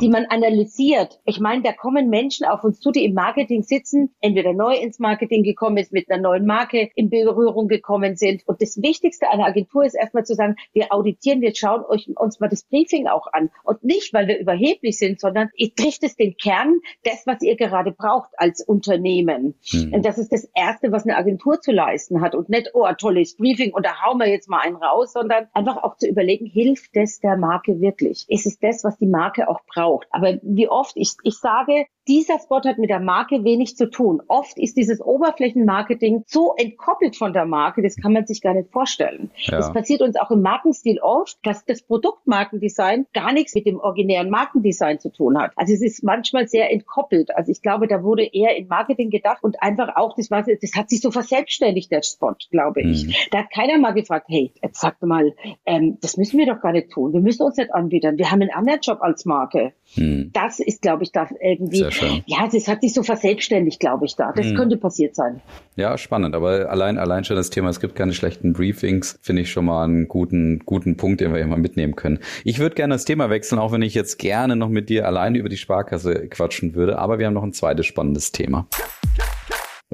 Die 0.00 0.08
man 0.08 0.24
analysiert. 0.26 1.20
Ich 1.26 1.40
meine, 1.40 1.62
da 1.62 1.72
kommen 1.72 2.08
Menschen 2.08 2.46
auf 2.46 2.64
uns 2.64 2.80
zu, 2.80 2.90
die 2.90 3.04
im 3.04 3.12
Marketing 3.12 3.62
sitzen, 3.62 4.14
entweder 4.20 4.54
neu 4.54 4.74
ins 4.74 4.98
Marketing 4.98 5.42
gekommen 5.42 5.76
ist, 5.76 5.92
mit 5.92 6.10
einer 6.10 6.22
neuen 6.22 6.46
Marke 6.46 6.90
in 6.94 7.10
Berührung 7.10 7.68
gekommen 7.68 8.16
sind. 8.16 8.42
Und 8.46 8.62
das 8.62 8.80
Wichtigste 8.80 9.28
einer 9.28 9.44
Agentur 9.44 9.84
ist 9.84 9.94
erstmal 9.94 10.24
zu 10.24 10.34
sagen, 10.34 10.56
wir 10.72 10.90
auditieren, 10.92 11.42
wir 11.42 11.54
schauen 11.54 11.84
euch, 11.86 12.08
uns 12.16 12.40
mal 12.40 12.48
das 12.48 12.64
Briefing 12.64 13.08
auch 13.08 13.26
an. 13.32 13.50
Und 13.62 13.84
nicht, 13.84 14.14
weil 14.14 14.26
wir 14.26 14.38
überheblich 14.38 14.98
sind, 14.98 15.20
sondern 15.20 15.50
ihr 15.54 15.74
trifft 15.74 16.02
es 16.02 16.16
den 16.16 16.36
Kern 16.38 16.80
des, 17.04 17.26
was 17.26 17.42
ihr 17.42 17.56
gerade 17.56 17.92
braucht 17.92 18.30
als 18.38 18.62
Unternehmen. 18.62 19.54
Hm. 19.70 19.92
Und 19.92 20.06
das 20.06 20.16
ist 20.16 20.32
das 20.32 20.48
Erste, 20.54 20.92
was 20.92 21.04
eine 21.04 21.16
Agentur 21.16 21.60
zu 21.60 21.72
leisten 21.72 22.22
hat. 22.22 22.34
Und 22.34 22.48
nicht, 22.48 22.70
oh, 22.72 22.84
ein 22.84 22.96
tolles 22.96 23.36
Briefing 23.36 23.74
und 23.74 23.84
da 23.84 24.02
hauen 24.02 24.18
wir 24.18 24.28
jetzt 24.28 24.48
mal 24.48 24.60
einen 24.60 24.76
raus, 24.76 25.12
sondern 25.12 25.48
einfach 25.52 25.82
auch 25.82 25.98
zu 25.98 26.08
überlegen, 26.08 26.46
hilft 26.46 26.96
das 26.96 27.20
der 27.20 27.33
der 27.34 27.40
Marke 27.40 27.80
wirklich? 27.80 28.24
Ist 28.28 28.46
es 28.46 28.58
das, 28.58 28.84
was 28.84 28.96
die 28.98 29.06
Marke 29.06 29.48
auch 29.48 29.60
braucht? 29.66 30.06
Aber 30.10 30.38
wie 30.42 30.68
oft, 30.68 30.96
ich, 30.96 31.14
ich 31.22 31.38
sage, 31.38 31.86
dieser 32.08 32.38
Spot 32.38 32.60
hat 32.64 32.78
mit 32.78 32.90
der 32.90 33.00
Marke 33.00 33.44
wenig 33.44 33.76
zu 33.76 33.90
tun. 33.90 34.22
Oft 34.28 34.58
ist 34.58 34.76
dieses 34.76 35.00
Oberflächenmarketing 35.00 36.24
so 36.26 36.54
entkoppelt 36.56 37.16
von 37.16 37.32
der 37.32 37.46
Marke, 37.46 37.82
das 37.82 37.96
kann 37.96 38.12
man 38.12 38.26
sich 38.26 38.40
gar 38.42 38.54
nicht 38.54 38.70
vorstellen. 38.70 39.30
Ja. 39.36 39.58
Das 39.58 39.72
passiert 39.72 40.02
uns 40.02 40.16
auch 40.16 40.30
im 40.30 40.42
Markenstil 40.42 40.98
oft, 41.00 41.38
dass 41.42 41.64
das 41.64 41.82
Produktmarkendesign 41.82 43.06
gar 43.12 43.32
nichts 43.32 43.54
mit 43.54 43.66
dem 43.66 43.78
originären 43.78 44.30
Markendesign 44.30 45.00
zu 45.00 45.10
tun 45.10 45.38
hat. 45.38 45.52
Also 45.56 45.72
es 45.72 45.82
ist 45.82 46.04
manchmal 46.04 46.46
sehr 46.48 46.70
entkoppelt. 46.72 47.34
Also 47.34 47.50
ich 47.52 47.62
glaube, 47.62 47.88
da 47.88 48.02
wurde 48.02 48.24
eher 48.24 48.56
in 48.56 48.68
Marketing 48.68 49.10
gedacht 49.10 49.42
und 49.42 49.62
einfach 49.62 49.96
auch, 49.96 50.14
das 50.16 50.30
war, 50.30 50.42
das 50.42 50.74
hat 50.74 50.90
sich 50.90 51.00
so 51.00 51.10
verselbstständigt, 51.10 51.90
der 51.90 52.02
Spot, 52.02 52.34
glaube 52.50 52.82
ich. 52.82 53.06
Mhm. 53.06 53.12
Da 53.30 53.38
hat 53.38 53.50
keiner 53.50 53.78
mal 53.78 53.92
gefragt, 53.92 54.26
hey, 54.28 54.52
jetzt 54.62 54.80
sag 54.80 55.02
mal, 55.02 55.34
ähm, 55.66 55.98
das 56.00 56.16
müssen 56.16 56.38
wir 56.38 56.46
doch 56.46 56.60
gar 56.60 56.72
nicht 56.72 56.90
tun. 56.90 57.12
Wir 57.12 57.20
müssen 57.20 57.42
uns 57.42 57.56
nicht 57.56 57.72
anbieten. 57.72 58.18
Wir 58.18 58.30
haben 58.30 58.42
einen 58.42 58.52
anderen 58.52 58.80
Job 58.80 58.98
als 59.00 59.24
Marke. 59.24 59.72
Mhm. 59.96 60.30
Das 60.32 60.60
ist, 60.60 60.82
glaube 60.82 61.02
ich, 61.04 61.12
da 61.12 61.28
irgendwie 61.40 61.84
schön. 61.94 62.22
Ja, 62.26 62.48
das 62.50 62.68
hat 62.68 62.82
sich 62.82 62.92
so 62.92 63.02
verselbstständigt, 63.02 63.80
glaube 63.80 64.04
ich, 64.06 64.16
da. 64.16 64.32
Das 64.32 64.46
hm. 64.46 64.56
könnte 64.56 64.76
passiert 64.76 65.14
sein. 65.14 65.40
Ja, 65.76 65.96
spannend. 65.96 66.34
Aber 66.34 66.70
allein, 66.70 66.98
allein 66.98 67.24
schon 67.24 67.36
das 67.36 67.50
Thema, 67.50 67.70
es 67.70 67.80
gibt 67.80 67.94
keine 67.94 68.12
schlechten 68.12 68.52
Briefings, 68.52 69.18
finde 69.22 69.42
ich 69.42 69.50
schon 69.50 69.64
mal 69.64 69.84
einen 69.84 70.08
guten, 70.08 70.60
guten 70.66 70.96
Punkt, 70.96 71.20
den 71.20 71.32
wir 71.32 71.38
hier 71.38 71.46
mal 71.46 71.58
mitnehmen 71.58 71.96
können. 71.96 72.18
Ich 72.44 72.58
würde 72.58 72.74
gerne 72.74 72.94
das 72.94 73.04
Thema 73.04 73.30
wechseln, 73.30 73.58
auch 73.58 73.72
wenn 73.72 73.82
ich 73.82 73.94
jetzt 73.94 74.18
gerne 74.18 74.56
noch 74.56 74.68
mit 74.68 74.88
dir 74.88 75.06
alleine 75.06 75.38
über 75.38 75.48
die 75.48 75.56
Sparkasse 75.56 76.28
quatschen 76.28 76.74
würde. 76.74 76.98
Aber 76.98 77.18
wir 77.18 77.26
haben 77.26 77.34
noch 77.34 77.42
ein 77.42 77.52
zweites 77.52 77.86
spannendes 77.86 78.32
Thema. 78.32 78.66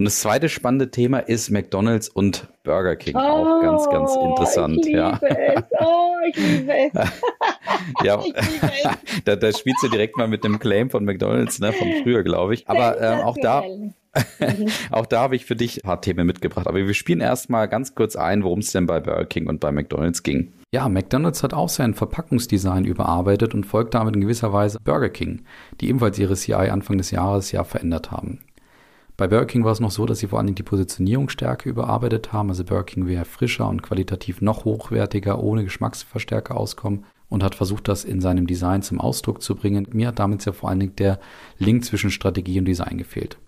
Und 0.01 0.05
das 0.05 0.21
zweite 0.21 0.49
spannende 0.49 0.91
Thema 0.91 1.19
ist 1.19 1.51
McDonald's 1.51 2.09
und 2.09 2.49
Burger 2.65 2.97
King. 2.97 3.17
Oh, 3.17 3.19
auch 3.19 3.61
ganz, 3.61 3.89
ganz 3.91 4.13
oh, 4.17 4.31
interessant. 4.31 4.79
Ich 4.81 4.87
liebe 4.87 4.99
ja. 4.99 5.21
es. 5.21 5.63
Oh, 5.79 6.15
ich 6.27 6.37
liebe 6.37 6.73
es. 6.73 6.93
ja, 8.05 8.23
da, 9.25 9.37
da 9.37 9.53
spielst 9.53 9.83
du 9.83 9.89
direkt 9.89 10.17
mal 10.17 10.29
mit 10.29 10.45
dem 10.45 10.59
Claim 10.59 10.91
von 10.91 11.05
McDonald's, 11.05 11.59
ne, 11.59 11.73
von 11.73 11.89
früher, 12.03 12.23
glaube 12.23 12.55
ich. 12.55 12.69
Aber 12.69 13.01
äh, 13.01 13.23
auch 13.23 13.37
da. 13.41 13.65
auch 14.91 15.07
da 15.07 15.21
habe 15.21 15.37
ich 15.37 15.45
für 15.45 15.55
dich 15.55 15.79
ein 15.79 15.83
paar 15.87 16.01
Themen 16.01 16.27
mitgebracht. 16.27 16.67
Aber 16.67 16.79
wir 16.79 16.95
spielen 16.95 17.21
erstmal 17.21 17.69
ganz 17.69 17.95
kurz 17.95 18.17
ein, 18.17 18.43
worum 18.43 18.59
es 18.59 18.73
denn 18.73 18.87
bei 18.87 18.99
Burger 18.99 19.25
King 19.25 19.47
und 19.47 19.61
bei 19.61 19.71
McDonald's 19.71 20.23
ging. 20.25 20.53
Ja, 20.73 20.89
McDonald's 20.89 21.43
hat 21.43 21.55
auch 21.55 21.69
sein 21.69 21.95
Verpackungsdesign 21.95 22.85
überarbeitet 22.85 23.55
und 23.55 23.67
folgt 23.67 23.95
damit 23.95 24.17
in 24.17 24.23
gewisser 24.23 24.53
Weise 24.53 24.79
Burger 24.83 25.11
King, 25.11 25.45
die 25.81 25.89
ebenfalls 25.89 26.19
ihre 26.19 26.35
CI 26.35 26.55
Anfang 26.55 26.99
des 26.99 27.13
Jahres 27.13 27.53
ja 27.53 27.63
verändert 27.63 28.11
haben. 28.11 28.41
Bei 29.17 29.29
Burger 29.29 29.47
King 29.47 29.65
war 29.65 29.73
es 29.73 29.81
noch 29.81 29.91
so, 29.91 30.07
dass 30.07 30.21
sie 30.21 30.29
vor 30.29 30.39
allen 30.39 30.47
Dingen 30.47 30.57
die 30.57 30.63
Positionierungsstärke 30.63 31.69
überarbeitet 31.69 32.33
haben. 32.33 32.49
Also 32.49 32.65
Burger 32.65 32.85
King 32.85 33.07
wäre 33.07 33.27
frischer 33.27 33.69
und 33.69 33.83
qualitativ 33.83 34.41
noch 34.41 34.65
hochwertiger, 34.65 35.43
ohne 35.43 35.63
Geschmacksverstärker 35.63 36.57
auskommen 36.57 37.05
und 37.31 37.43
hat 37.43 37.55
versucht, 37.55 37.89
das 37.89 38.05
in 38.05 38.21
seinem 38.21 38.47
Design 38.47 38.83
zum 38.83 39.01
Ausdruck 39.01 39.41
zu 39.41 39.55
bringen. 39.55 39.89
Mir 39.93 40.09
hat 40.09 40.19
damit 40.19 40.45
ja 40.45 40.53
vor 40.53 40.69
allen 40.69 40.81
Dingen 40.81 40.97
der 40.97 41.19
Link 41.59 41.87
zwischen 41.87 42.11
Strategie 42.11 42.59
und 42.59 42.67
Design 42.67 42.99
gefehlt. 42.99 43.39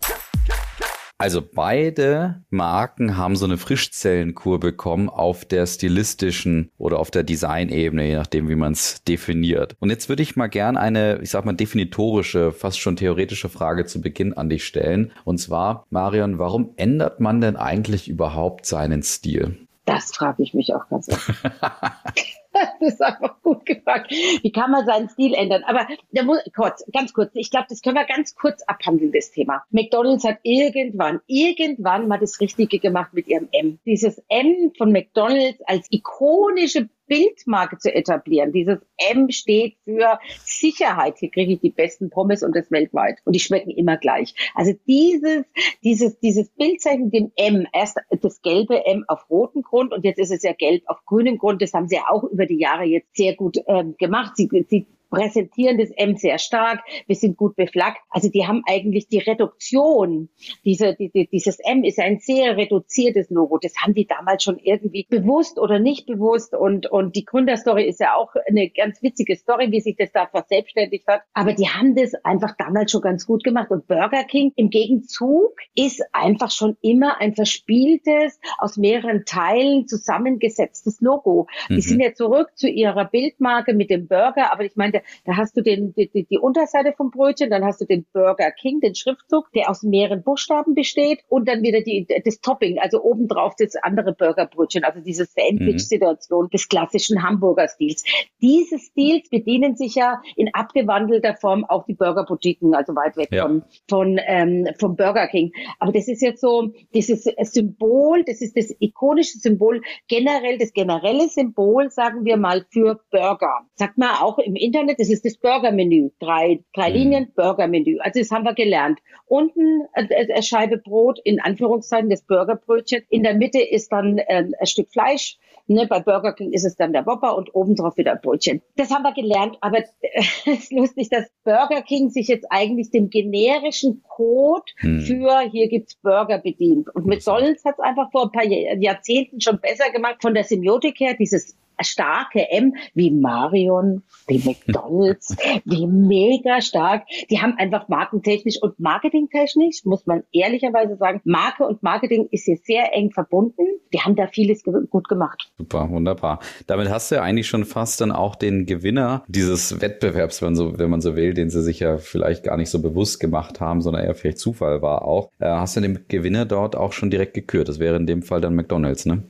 Also 1.23 1.41
beide 1.41 2.43
Marken 2.51 3.17
haben 3.17 3.37
so 3.37 3.45
eine 3.45 3.57
Frischzellenkur 3.57 4.59
bekommen 4.59 5.09
auf 5.09 5.45
der 5.45 5.69
stilistischen 5.69 6.73
oder 6.79 6.99
auf 6.99 7.12
der 7.12 7.23
Designebene, 7.23 8.09
je 8.09 8.17
nachdem, 8.17 8.49
wie 8.49 8.57
man 8.57 8.73
es 8.73 9.05
definiert. 9.05 9.77
Und 9.79 9.91
jetzt 9.91 10.09
würde 10.09 10.25
ich 10.25 10.35
mal 10.35 10.49
gern 10.49 10.77
eine, 10.77 11.21
ich 11.23 11.31
sag 11.31 11.45
mal, 11.45 11.53
definitorische, 11.53 12.51
fast 12.51 12.81
schon 12.81 12.97
theoretische 12.97 13.49
Frage 13.49 13.87
zu 13.87 14.01
Beginn 14.01 14.33
an 14.33 14.49
dich 14.49 14.65
stellen. 14.65 15.12
Und 15.23 15.39
zwar, 15.39 15.87
Marion, 15.91 16.41
warum 16.41 16.73
ändert 16.75 17.21
man 17.21 17.41
denn 17.41 17.55
eigentlich 17.55 18.09
überhaupt 18.09 18.67
seinen 18.67 19.05
Stil? 19.05 19.62
Das 19.85 20.15
frage 20.15 20.43
ich 20.43 20.55
mich 20.55 20.75
auch 20.75 20.89
ganz 20.89 21.09
oft. 21.09 21.29
das 22.81 22.95
ist 22.95 23.03
einfach 23.03 23.41
gut 23.43 23.65
gefragt. 23.67 24.11
Wie 24.11 24.53
kann 24.53 24.71
man 24.71 24.85
seinen 24.87 25.09
Stil 25.09 25.35
ändern? 25.35 25.62
Aber 25.65 25.87
da 26.12 26.23
muss, 26.23 26.39
kurz, 26.55 26.85
ganz 26.93 27.12
kurz, 27.12 27.31
ich 27.35 27.51
glaube, 27.51 27.67
das 27.69 27.83
können 27.83 27.97
wir 27.97 28.05
ganz 28.05 28.35
kurz 28.35 28.62
abhandeln, 28.62 29.12
das 29.12 29.31
Thema. 29.31 29.62
McDonalds 29.71 30.25
hat 30.25 30.39
irgendwann, 30.43 31.21
irgendwann 31.27 32.09
mal 32.09 32.19
das 32.19 32.41
Richtige 32.41 32.79
gemacht 32.79 33.12
mit 33.12 33.29
ihrem 33.29 33.49
M. 33.53 33.79
Dieses 33.87 34.23
M 34.29 34.73
von 34.77 34.93
McDonalds 34.93 35.61
als 35.67 35.87
ikonische 35.91 36.89
Bildmarke 37.12 37.76
zu 37.76 37.95
etablieren. 37.95 38.52
Dieses 38.52 38.78
M 38.97 39.31
steht 39.31 39.76
für 39.85 40.19
Sicherheit. 40.45 41.19
Hier 41.19 41.31
kriege 41.31 41.52
ich 41.52 41.61
die 41.61 41.69
besten 41.69 42.09
Pommes 42.09 42.42
und 42.42 42.57
das 42.57 42.71
weltweit. 42.71 43.19
Und 43.26 43.35
die 43.35 43.40
schmecken 43.40 43.69
immer 43.69 43.99
gleich. 43.99 44.35
Also 44.54 44.73
dieses, 44.87 45.45
dieses, 45.85 46.19
dieses 46.21 46.49
Bildzeichen, 46.49 47.11
dem 47.11 47.31
M, 47.37 47.66
erst 47.75 47.99
das 48.23 48.40
gelbe 48.40 48.87
M 48.87 49.04
auf 49.09 49.28
rotem 49.28 49.61
Grund 49.61 49.92
und 49.92 50.07
jetzt 50.07 50.19
ist 50.19 50.33
es 50.33 50.42
ja 50.42 50.54
gelb 50.54 50.85
auf 50.87 51.04
grünem 51.04 51.37
Grund. 51.37 51.61
Das 51.61 51.75
haben 51.75 51.87
sie 51.87 51.97
ja 51.97 52.04
auch 52.09 52.25
über 52.25 52.47
die 52.47 52.59
Jahre 52.59 52.85
jetzt 52.85 53.14
sehr 53.14 53.37
gut 53.37 53.59
ähm, 53.66 53.95
gemacht. 53.99 54.33
Sie, 54.37 54.49
sie 54.71 54.87
präsentieren 55.12 55.78
das 55.78 55.90
M 55.90 56.16
sehr 56.16 56.38
stark, 56.38 56.81
wir 57.07 57.16
sind 57.16 57.37
gut 57.37 57.54
beflaggt. 57.54 57.99
Also 58.09 58.31
die 58.31 58.47
haben 58.47 58.62
eigentlich 58.66 59.09
die 59.09 59.19
Reduktion, 59.19 60.31
diese, 60.64 60.95
die, 60.95 61.28
dieses 61.31 61.59
M 61.61 61.85
ist 61.85 61.99
ein 61.99 62.19
sehr 62.19 62.57
reduziertes 62.57 63.28
Logo. 63.28 63.59
Das 63.59 63.75
haben 63.76 63.95
die 63.95 64.07
damals 64.07 64.42
schon 64.42 64.59
irgendwie 64.59 65.07
bewusst 65.09 65.59
oder 65.59 65.78
nicht 65.78 66.07
bewusst. 66.07 66.54
Und, 66.54 66.87
und 66.87 67.14
die 67.14 67.26
Gründerstory 67.26 67.85
ist 67.85 68.00
ja 68.00 68.16
auch 68.16 68.35
eine 68.49 68.71
ganz 68.71 69.02
witzige 69.02 69.37
Story, 69.37 69.71
wie 69.71 69.81
sich 69.81 69.97
das 69.97 70.12
da 70.12 70.26
verselbstständigt 70.26 71.07
hat. 71.07 71.21
Aber 71.35 71.52
die 71.52 71.69
haben 71.69 71.95
das 71.95 72.14
einfach 72.25 72.54
damals 72.57 72.90
schon 72.90 73.02
ganz 73.02 73.26
gut 73.26 73.45
gemacht. 73.45 73.71
Und 73.71 73.87
Burger 73.87 74.25
King 74.25 74.52
im 74.57 74.71
Gegenzug 74.71 75.54
ist 75.75 76.02
einfach 76.12 76.50
schon 76.50 76.78
immer 76.81 77.21
ein 77.21 77.35
verspieltes, 77.35 78.40
aus 78.57 78.78
mehreren 78.78 79.25
Teilen 79.26 79.87
zusammengesetztes 79.87 81.02
Logo. 81.02 81.49
Mhm. 81.69 81.76
Die 81.76 81.83
sind 81.83 82.00
ja 82.00 82.14
zurück 82.14 82.52
zu 82.54 82.69
ihrer 82.69 83.04
Bildmarke 83.04 83.75
mit 83.75 83.90
dem 83.90 84.09
Burger, 84.09 84.52
aber 84.52 84.64
ich 84.64 84.76
meine, 84.76 85.01
da 85.25 85.37
hast 85.37 85.56
du 85.56 85.62
den, 85.62 85.94
die, 85.94 86.26
die 86.28 86.38
Unterseite 86.38 86.92
vom 86.97 87.11
Brötchen, 87.11 87.50
dann 87.50 87.64
hast 87.64 87.80
du 87.80 87.85
den 87.85 88.06
Burger 88.12 88.50
King, 88.50 88.80
den 88.80 88.94
Schriftzug, 88.94 89.50
der 89.52 89.71
aus 89.71 89.82
mehreren 89.82 90.23
Buchstaben 90.23 90.75
besteht 90.75 91.21
und 91.28 91.49
dann 91.49 91.62
wieder 91.62 91.80
die, 91.80 92.06
das 92.25 92.40
Topping, 92.40 92.78
also 92.78 93.02
obendrauf 93.02 93.54
das 93.59 93.76
andere 93.76 94.12
Burgerbrötchen, 94.12 94.85
also 94.85 95.00
diese 95.00 95.25
Sandwich-Situation 95.25 96.44
mhm. 96.47 96.50
des 96.50 96.68
klassischen 96.68 97.23
Hamburger 97.23 97.68
Stils. 97.68 98.04
Diese 98.40 98.78
Stils 98.78 99.28
bedienen 99.28 99.76
sich 99.76 99.94
ja 99.94 100.21
in 100.37 100.52
abgewandelter 100.52 101.35
Form 101.35 101.64
auch 101.64 101.85
die 101.87 101.94
Burgerboutiquen, 101.94 102.75
also 102.75 102.94
weit 102.94 103.16
weg 103.16 103.28
ja. 103.32 103.47
von, 103.47 103.62
von 103.88 104.21
ähm, 104.26 104.68
vom 104.78 104.97
Burger 104.97 105.28
King. 105.28 105.52
Aber 105.78 105.92
das 105.92 106.09
ist 106.09 106.23
jetzt 106.23 106.40
so 106.40 106.73
dieses 106.94 107.25
Symbol, 107.42 108.25
das 108.25 108.40
ist 108.40 108.56
das 108.56 108.75
ikonische 108.80 109.38
Symbol, 109.38 109.82
generell 110.09 110.59
das 110.59 110.73
generelle 110.73 111.28
Symbol, 111.28 111.90
sagen 111.90 112.25
wir 112.25 112.37
mal, 112.37 112.64
für 112.71 113.00
Burger. 113.11 113.66
Sagt 113.75 113.99
man 113.99 114.11
auch 114.21 114.38
im 114.38 114.56
Internet 114.56 114.91
das 114.99 115.08
ist 115.08 115.25
das 115.25 115.37
Burgermenü. 115.37 116.11
Drei, 116.18 116.61
drei 116.75 116.90
mhm. 116.90 116.96
Linien 116.96 117.32
Burgermenü. 117.34 117.99
Also 118.00 118.20
das 118.20 118.30
haben 118.30 118.44
wir 118.44 118.54
gelernt. 118.54 119.00
Unten 119.26 119.82
äh, 119.94 120.04
äh, 120.04 120.32
eine 120.32 120.42
Scheibe 120.42 120.78
Brot, 120.78 121.20
in 121.25 121.40
Anführungszeichen 121.40 122.11
das 122.11 122.22
Burgerbrötchen. 122.22 123.02
In 123.08 123.22
der 123.22 123.34
Mitte 123.34 123.61
ist 123.61 123.92
dann 123.92 124.18
äh, 124.18 124.44
ein 124.58 124.66
Stück 124.66 124.90
Fleisch. 124.90 125.38
Ne, 125.68 125.87
bei 125.87 126.00
Burger 126.00 126.32
King 126.32 126.52
ist 126.52 126.64
es 126.64 126.75
dann 126.75 126.92
der 126.92 127.06
Whopper 127.06 127.37
und 127.37 127.54
obendrauf 127.54 127.96
wieder 127.96 128.12
ein 128.12 128.20
Brötchen. 128.20 128.62
Das 128.76 128.90
haben 128.90 129.04
wir 129.04 129.12
gelernt, 129.12 129.58
aber 129.61 129.78
äh, 129.78 129.84
es 130.46 130.64
ist 130.64 130.72
lustig, 130.72 131.08
dass 131.08 131.30
Burger 131.44 131.82
King 131.82 132.11
sich 132.11 132.28
jetzt 132.28 132.46
eigentlich 132.50 132.90
dem 132.90 133.11
generischen 133.11 134.02
Code 134.08 134.64
hm. 134.78 135.00
für 135.00 135.40
hier 135.50 135.68
gibt's 135.68 135.94
Burger 135.94 136.38
bedient. 136.38 136.94
Und 136.94 137.06
mit 137.06 137.22
Solens 137.22 137.64
hat 137.64 137.76
es 137.78 137.80
einfach 137.80 138.11
vor 138.11 138.25
ein 138.25 138.32
paar 138.32 138.44
Jahrzehnten 138.44 139.40
schon 139.40 139.61
besser 139.61 139.90
gemacht 139.92 140.16
von 140.20 140.34
der 140.34 140.44
Semiotik 140.44 140.99
her, 140.99 141.14
dieses 141.14 141.56
starke 141.85 142.51
M 142.51 142.75
wie 142.95 143.11
Marion, 143.11 144.03
wie 144.27 144.39
McDonalds, 144.39 145.37
wie 145.65 145.87
mega 145.87 146.61
stark. 146.61 147.05
Die 147.31 147.41
haben 147.41 147.55
einfach 147.59 147.89
markentechnisch 147.89 148.61
und 148.61 148.79
marketingtechnisch, 148.79 149.85
muss 149.85 150.07
man 150.07 150.23
ehrlicherweise 150.33 150.97
sagen, 150.97 151.21
Marke 151.25 151.67
und 151.67 151.83
Marketing 151.83 152.29
ist 152.31 152.45
hier 152.45 152.57
sehr 152.65 152.95
eng 152.95 153.11
verbunden. 153.11 153.67
Die 153.93 154.01
haben 154.01 154.17
da 154.17 154.27
vieles 154.27 154.62
gut 154.62 155.09
gemacht. 155.09 155.51
Super, 155.59 155.91
wunderbar. 155.91 156.41
Damit 156.67 156.91
hast 156.91 157.11
du 157.11 157.17
ja 157.17 157.23
eigentlich 157.23 157.47
schon 157.47 157.65
fast 157.65 158.01
dann 158.01 158.12
auch 158.12 158.37
den 158.37 158.67
Gewinner 158.67 159.25
dieses 159.29 159.81
Wettbewerbs, 159.81 160.43
wenn, 160.43 160.55
so, 160.55 160.79
wenn 160.79 160.91
man 160.91 161.01
so 161.01 161.17
will, 161.17 161.35
den 161.35 161.51
sie 161.51 161.62
sich 161.62 161.81
ja 161.81 161.99
vielleicht 161.99 162.45
gar 162.45 162.57
nicht 162.57 162.71
so 162.71 162.81
bewusst 162.81 163.21
gemacht 163.21 163.61
haben, 163.61 163.81
sondern 163.81 164.05
eher 164.05 164.15
vielleicht 164.15 164.39
Zufall 164.39 164.83
war 164.83 165.03
auch. 165.03 165.31
Äh, 165.39 165.47
hast 165.47 165.77
du 165.77 165.81
den 165.81 166.05
Gewinner 166.09 166.45
dort 166.47 166.77
auch 166.77 166.93
schon 166.93 167.11
direkt 167.11 167.35
gekürt? 167.35 167.69
Das 167.69 167.79
wäre 167.79 167.97
in 167.97 168.07
dem 168.07 168.23
Fall 168.23 168.41
dann 168.41 168.55
McDonalds, 168.55 169.07
ne? 169.07 169.25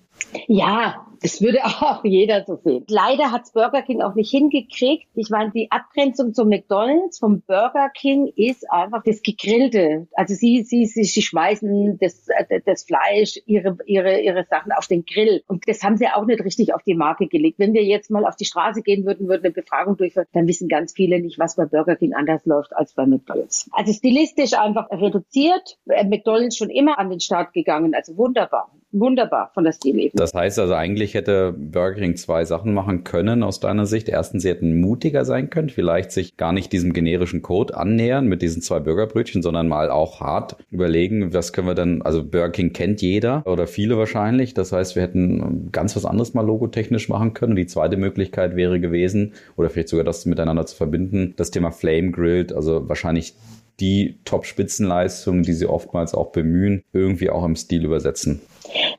Ja, 0.46 1.06
das 1.22 1.40
würde 1.40 1.58
auch 1.64 2.04
jeder 2.04 2.44
so 2.44 2.56
sehen. 2.56 2.84
Leider 2.88 3.30
hat's 3.30 3.52
Burger 3.52 3.82
King 3.82 4.02
auch 4.02 4.14
nicht 4.14 4.30
hingekriegt. 4.30 5.06
Ich 5.14 5.30
meine, 5.30 5.50
die 5.52 5.70
Abgrenzung 5.70 6.34
zum 6.34 6.48
McDonald's 6.48 7.18
vom 7.18 7.42
Burger 7.42 7.90
King 7.90 8.32
ist 8.36 8.70
einfach 8.70 9.02
das 9.04 9.22
Gegrillte. 9.22 10.08
Also 10.14 10.34
sie, 10.34 10.64
sie, 10.64 10.86
sie, 10.86 11.04
sie 11.04 11.22
schmeißen 11.22 11.98
das, 12.00 12.26
das 12.66 12.84
Fleisch, 12.84 13.40
ihre, 13.46 13.76
ihre, 13.86 14.20
ihre 14.20 14.44
Sachen 14.44 14.72
auf 14.72 14.86
den 14.86 15.04
Grill. 15.04 15.42
Und 15.46 15.68
das 15.68 15.82
haben 15.82 15.96
sie 15.96 16.08
auch 16.08 16.26
nicht 16.26 16.44
richtig 16.44 16.74
auf 16.74 16.82
die 16.82 16.94
Marke 16.94 17.28
gelegt. 17.28 17.58
Wenn 17.58 17.72
wir 17.72 17.84
jetzt 17.84 18.10
mal 18.10 18.26
auf 18.26 18.36
die 18.36 18.44
Straße 18.44 18.82
gehen 18.82 19.04
würden, 19.06 19.28
würden 19.28 19.44
eine 19.44 19.54
Befragung 19.54 19.96
durchführen, 19.96 20.26
dann 20.32 20.46
wissen 20.48 20.68
ganz 20.68 20.92
viele 20.92 21.20
nicht, 21.20 21.38
was 21.38 21.56
bei 21.56 21.66
Burger 21.66 21.96
King 21.96 22.14
anders 22.14 22.44
läuft 22.46 22.74
als 22.74 22.94
bei 22.94 23.06
McDonald's. 23.06 23.68
Also 23.72 23.92
stilistisch 23.92 24.54
einfach 24.54 24.90
reduziert. 24.90 25.78
McDonald's 25.86 26.56
schon 26.56 26.70
immer 26.70 26.98
an 26.98 27.10
den 27.10 27.20
Start 27.20 27.52
gegangen. 27.52 27.94
Also 27.94 28.16
wunderbar 28.16 28.70
wunderbar 28.92 29.50
von 29.54 29.64
der 29.64 29.72
Stilebene. 29.72 30.12
Das 30.14 30.34
heißt 30.34 30.58
also, 30.58 30.74
eigentlich 30.74 31.14
hätte 31.14 31.52
Burger 31.52 32.00
King 32.00 32.16
zwei 32.16 32.44
Sachen 32.44 32.74
machen 32.74 33.04
können 33.04 33.42
aus 33.42 33.60
deiner 33.60 33.86
Sicht. 33.86 34.08
Erstens, 34.08 34.42
sie 34.42 34.50
hätten 34.50 34.80
mutiger 34.80 35.24
sein 35.24 35.50
können, 35.50 35.70
vielleicht 35.70 36.12
sich 36.12 36.36
gar 36.36 36.52
nicht 36.52 36.72
diesem 36.72 36.92
generischen 36.92 37.42
Code 37.42 37.76
annähern 37.76 38.26
mit 38.26 38.42
diesen 38.42 38.62
zwei 38.62 38.80
Burgerbrötchen, 38.80 39.42
sondern 39.42 39.68
mal 39.68 39.90
auch 39.90 40.20
hart 40.20 40.56
überlegen, 40.70 41.32
was 41.32 41.52
können 41.52 41.66
wir 41.66 41.74
denn, 41.74 42.02
also 42.02 42.22
Burger 42.22 42.50
King 42.50 42.72
kennt 42.72 43.02
jeder 43.02 43.42
oder 43.46 43.66
viele 43.66 43.96
wahrscheinlich. 43.96 44.54
Das 44.54 44.72
heißt, 44.72 44.94
wir 44.94 45.02
hätten 45.02 45.70
ganz 45.72 45.96
was 45.96 46.04
anderes 46.04 46.34
mal 46.34 46.44
logotechnisch 46.46 47.08
machen 47.08 47.34
können. 47.34 47.56
Die 47.56 47.66
zweite 47.66 47.96
Möglichkeit 47.96 48.56
wäre 48.56 48.80
gewesen, 48.80 49.32
oder 49.56 49.70
vielleicht 49.70 49.88
sogar 49.88 50.04
das 50.04 50.26
miteinander 50.26 50.66
zu 50.66 50.76
verbinden, 50.76 51.34
das 51.36 51.50
Thema 51.50 51.70
Flame 51.70 52.10
Grilled, 52.10 52.52
also 52.52 52.88
wahrscheinlich 52.88 53.34
die 53.80 54.18
Top-Spitzenleistungen, 54.24 55.42
die 55.42 55.54
sie 55.54 55.66
oftmals 55.66 56.14
auch 56.14 56.30
bemühen, 56.30 56.84
irgendwie 56.92 57.30
auch 57.30 57.44
im 57.44 57.56
Stil 57.56 57.84
übersetzen. 57.84 58.40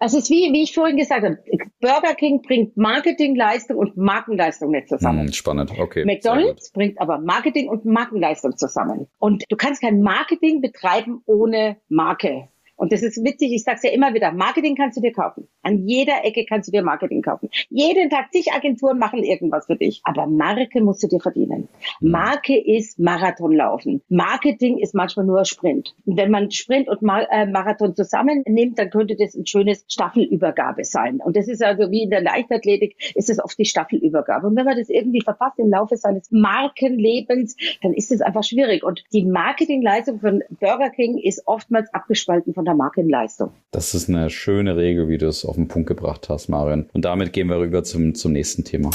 Also 0.04 0.18
es 0.18 0.26
ist 0.26 0.32
wie, 0.32 0.52
wie 0.52 0.64
ich 0.64 0.74
vorhin 0.74 0.98
gesagt 0.98 1.24
habe, 1.24 1.38
Burger 1.80 2.14
King 2.16 2.42
bringt 2.42 2.76
Marketingleistung 2.76 3.78
und 3.78 3.96
Markenleistung 3.96 4.72
nicht 4.72 4.90
zusammen. 4.90 5.28
Hm, 5.28 5.32
spannend, 5.32 5.72
okay. 5.80 6.04
McDonald's 6.04 6.74
bringt 6.74 7.00
aber 7.00 7.20
Marketing 7.20 7.70
und 7.70 7.86
Markenleistung 7.86 8.58
zusammen. 8.58 9.08
Und 9.18 9.46
du 9.48 9.56
kannst 9.56 9.82
kein 9.82 10.02
Marketing 10.02 10.60
betreiben 10.60 11.22
ohne 11.26 11.78
Marke. 11.88 12.50
Und 12.84 12.92
das 12.92 13.02
ist 13.02 13.24
witzig, 13.24 13.54
ich 13.54 13.64
sage 13.64 13.78
es 13.78 13.84
ja 13.84 13.92
immer 13.92 14.14
wieder, 14.14 14.34
Marketing 14.34 14.76
kannst 14.76 14.98
du 14.98 15.02
dir 15.02 15.14
kaufen. 15.14 15.48
An 15.62 15.88
jeder 15.88 16.26
Ecke 16.26 16.44
kannst 16.44 16.68
du 16.68 16.74
dir 16.74 16.84
Marketing 16.84 17.22
kaufen. 17.22 17.48
Jeden 17.70 18.10
Tag 18.10 18.34
zig 18.34 18.52
Agenturen 18.52 19.00
machen 19.00 19.24
irgendwas 19.24 19.68
für 19.68 19.78
dich. 19.78 20.02
Aber 20.04 20.28
Marke 20.28 20.82
musst 20.82 21.02
du 21.02 21.08
dir 21.08 21.22
verdienen. 21.22 21.70
Mhm. 22.02 22.12
Marke 22.12 22.60
ist 22.60 23.00
Marathonlaufen. 23.00 24.02
Marketing 24.10 24.80
ist 24.80 24.96
manchmal 24.96 25.26
nur 25.26 25.46
Sprint. 25.46 25.96
Und 26.06 26.18
wenn 26.18 26.30
man 26.30 26.52
Sprint 26.52 26.90
und 26.90 27.02
Mar 27.02 27.26
äh, 27.32 27.46
Marathon 27.46 27.96
zusammennimmt, 27.96 28.78
dann 28.78 28.90
könnte 28.90 29.16
das 29.16 29.34
ein 29.34 29.46
schönes 29.46 29.86
Staffelübergabe 29.88 30.84
sein. 30.84 31.22
Und 31.24 31.38
das 31.38 31.48
ist 31.48 31.64
also 31.64 31.90
wie 31.90 32.04
in 32.04 32.10
der 32.10 32.22
Leichtathletik, 32.22 32.98
ist 33.16 33.30
es 33.30 33.42
oft 33.42 33.58
die 33.58 33.64
Staffelübergabe. 33.64 34.48
Und 34.48 34.58
wenn 34.58 34.66
man 34.66 34.78
das 34.78 34.90
irgendwie 34.90 35.22
verpasst 35.22 35.58
im 35.58 35.70
Laufe 35.70 35.96
seines 35.96 36.30
Markenlebens, 36.32 37.56
dann 37.82 37.94
ist 37.94 38.12
es 38.12 38.20
einfach 38.20 38.44
schwierig. 38.44 38.84
Und 38.84 39.06
die 39.14 39.24
Marketingleistung 39.24 40.20
von 40.20 40.44
Burger 40.60 40.90
King 40.90 41.18
ist 41.18 41.44
oftmals 41.46 41.94
abgespalten 41.94 42.54
von 42.54 42.66
der 42.66 42.73
Markenleistung. 42.76 43.52
Das 43.72 43.94
ist 43.94 44.10
eine 44.10 44.30
schöne 44.30 44.76
Regel, 44.78 45.08
wie 45.08 45.18
du 45.18 45.28
es 45.28 45.46
auf 45.46 45.56
den 45.56 45.68
Punkt 45.68 45.88
gebracht 45.88 46.30
hast, 46.30 46.50
Marion. 46.50 46.90
Und 46.94 47.06
damit 47.06 47.34
gehen 47.34 47.48
wir 47.48 47.60
rüber 47.60 47.84
zum, 47.84 48.16
zum 48.16 48.32
nächsten 48.32 48.64
Thema. 48.64 48.92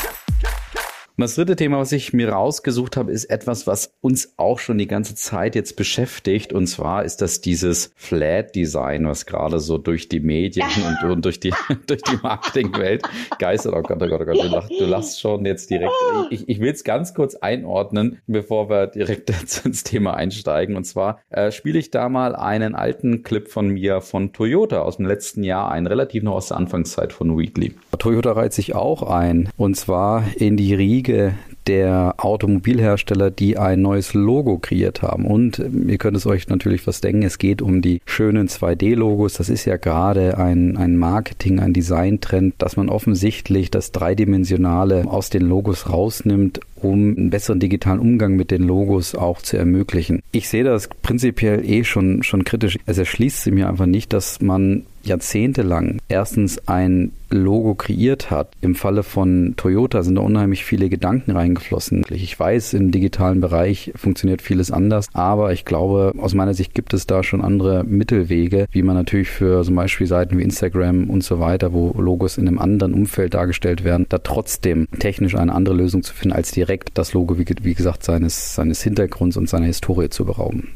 Und 1.19 1.23
das 1.23 1.35
dritte 1.35 1.57
Thema, 1.57 1.79
was 1.79 1.91
ich 1.91 2.13
mir 2.13 2.29
rausgesucht 2.29 2.97
habe, 2.97 3.11
ist 3.11 3.25
etwas, 3.25 3.67
was 3.67 3.93
uns 4.01 4.35
auch 4.37 4.61
schon 4.61 4.79
die 4.79 4.87
ganze 4.87 5.17
Zeit 5.17 5.57
jetzt 5.57 5.75
beschäftigt. 5.75 6.53
Und 6.53 6.69
zwar 6.69 7.05
ist 7.05 7.17
das 7.17 7.41
dieses 7.41 7.91
Flat-Design, 7.97 9.05
was 9.05 9.27
gerade 9.27 9.59
so 9.59 9.79
durch 9.79 10.09
die 10.09 10.21
Medien 10.21 10.69
und, 11.03 11.11
und 11.11 11.25
durch 11.25 11.41
die, 11.41 11.53
durch 11.89 12.03
die 12.03 12.19
Marketingwelt 12.23 13.03
geistert. 13.41 13.75
Oh 13.75 13.83
Gott, 13.83 14.01
oh 14.01 14.07
Gott, 14.07 14.21
oh 14.21 14.25
Gott, 14.27 14.37
du 14.41 14.47
lachst, 14.47 14.71
du 14.71 14.85
lachst 14.85 15.21
schon 15.21 15.45
jetzt 15.45 15.69
direkt. 15.71 15.91
Ich, 16.31 16.47
ich 16.49 16.61
will 16.61 16.71
es 16.71 16.85
ganz 16.85 17.15
kurz 17.15 17.37
einordnen, 17.37 18.19
bevor 18.27 18.69
wir 18.69 18.87
direkt 18.87 19.33
ins 19.65 19.83
Thema 19.83 20.15
einsteigen. 20.15 20.77
Und 20.77 20.85
zwar 20.85 21.21
äh, 21.31 21.51
spiele 21.51 21.79
ich 21.79 21.91
da 21.91 22.09
mal 22.09 22.37
einen 22.37 22.75
alten 22.75 23.23
Clip 23.23 23.49
von 23.49 23.69
mir 23.69 24.03
von 24.03 24.33
Toyota 24.33 24.83
aus 24.83 24.99
dem 24.99 25.07
letzten 25.07 25.43
Jahr 25.43 25.71
ein, 25.71 25.87
relativ 25.87 26.23
noch 26.23 26.35
aus 26.35 26.49
der 26.49 26.59
Anfangszeit 26.59 27.13
von 27.13 27.39
Weekly. 27.39 27.75
Toyota 27.99 28.33
reiht 28.33 28.53
sich 28.53 28.75
auch 28.75 29.03
ein. 29.03 29.49
Und 29.57 29.77
zwar 29.77 30.25
in 30.37 30.57
die 30.57 30.75
Riege 30.75 31.08
Riege 31.09 31.35
der 31.67 32.15
Automobilhersteller, 32.17 33.31
die 33.31 33.59
ein 33.59 33.83
neues 33.83 34.15
Logo 34.15 34.59
kreiert 34.59 35.03
haben. 35.03 35.27
Und 35.27 35.59
ihr 35.59 35.99
könnt 35.99 36.17
es 36.17 36.27
euch 36.27 36.49
natürlich 36.49 36.87
was 36.87 37.03
denken, 37.03 37.23
es 37.23 37.37
geht 37.37 37.61
um 37.61 37.83
die 37.83 38.01
schönen 38.07 38.49
2D-Logos. 38.49 39.35
Das 39.35 39.51
ist 39.51 39.67
ja 39.67 39.77
gerade 39.77 40.39
ein, 40.39 40.79
ein 40.79 40.97
Marketing, 40.97 41.61
ein 41.61 41.75
Design-Trend, 41.75 42.55
dass 42.59 42.79
man 42.79 42.89
offensichtlich 42.89 43.71
das 43.71 43.93
Dreidimensionale 43.93 45.05
aus 45.07 45.29
den 45.29 45.43
Logos 45.43 45.91
rausnimmt, 45.91 46.61
um 46.77 47.15
einen 47.17 47.31
besseren 47.31 47.61
digitalen 47.61 48.01
Umgang 48.01 48.37
mit 48.37 48.51
den 48.51 48.63
Logos 48.63 49.15
auch 49.15 49.43
zu 49.43 49.59
ermöglichen. 49.59 50.23
Ich 50.33 50.49
sehe 50.49 50.65
das 50.65 50.89
prinzipiell 50.89 51.69
eh 51.69 51.85
schon, 51.85 52.23
schon 52.23 52.45
kritisch. 52.45 52.79
Es 52.87 52.97
erschließt 52.97 53.43
sich 53.43 53.53
mir 53.53 53.69
einfach 53.69 53.87
nicht, 53.87 54.15
dass 54.15 54.41
man 54.41 54.85
jahrzehntelang 55.09 55.99
erstens 56.09 56.69
ein 56.69 57.13
Logo 57.31 57.75
kreiert 57.75 58.31
hat. 58.31 58.53
Im 58.61 58.75
Falle 58.75 59.03
von 59.03 59.55
Toyota 59.57 60.03
sind 60.03 60.15
da 60.15 60.23
unheimlich 60.23 60.65
viele 60.65 60.89
Gedanken 60.89 61.33
reingeflossen. 61.33 62.05
Ich 62.11 62.39
weiß, 62.39 62.75
im 62.75 62.91
digitalen 62.91 63.41
Bereich 63.41 63.93
funktioniert 63.97 64.41
vieles 64.41 64.71
anders, 64.71 65.09
aber 65.13 65.53
ich 65.53 65.65
glaube, 65.65 66.13
aus 66.19 66.35
meiner 66.35 66.55
Sicht 66.55 66.75
gibt 66.75 66.95
es 66.95 67.07
da 67.07 67.23
schon 67.23 67.43
andere 67.43 67.85
Mittelwege, 67.85 68.67
wie 68.71 68.83
man 68.83 68.97
natürlich 68.97 69.29
für 69.29 69.63
zum 69.63 69.75
Beispiel 69.75 70.07
Seiten 70.07 70.39
wie 70.39 70.43
Instagram 70.43 71.11
und 71.11 71.23
so 71.23 71.39
weiter, 71.39 71.73
wo 71.73 71.95
Logos 72.01 72.39
in 72.39 72.49
einem 72.49 72.59
anderen 72.59 72.95
Umfeld 72.95 73.35
dargestellt 73.35 73.85
werden, 73.85 74.07
da 74.09 74.19
trotzdem 74.19 74.89
technisch 74.99 75.35
eine 75.35 75.55
andere 75.55 75.75
Lösung 75.75 76.03
zu 76.03 76.15
finden, 76.15 76.37
als 76.37 76.51
direkt 76.51 76.91
das 76.95 77.13
Logo, 77.13 77.39
wie, 77.39 77.47
wie 77.63 77.75
gesagt, 77.75 78.05
seines, 78.05 78.55
seines 78.55 78.83
Hintergrunds 78.83 79.37
und 79.37 79.49
seiner 79.49 79.67
Historie 79.67 80.09
zu 80.09 80.25
berauben. 80.25 80.69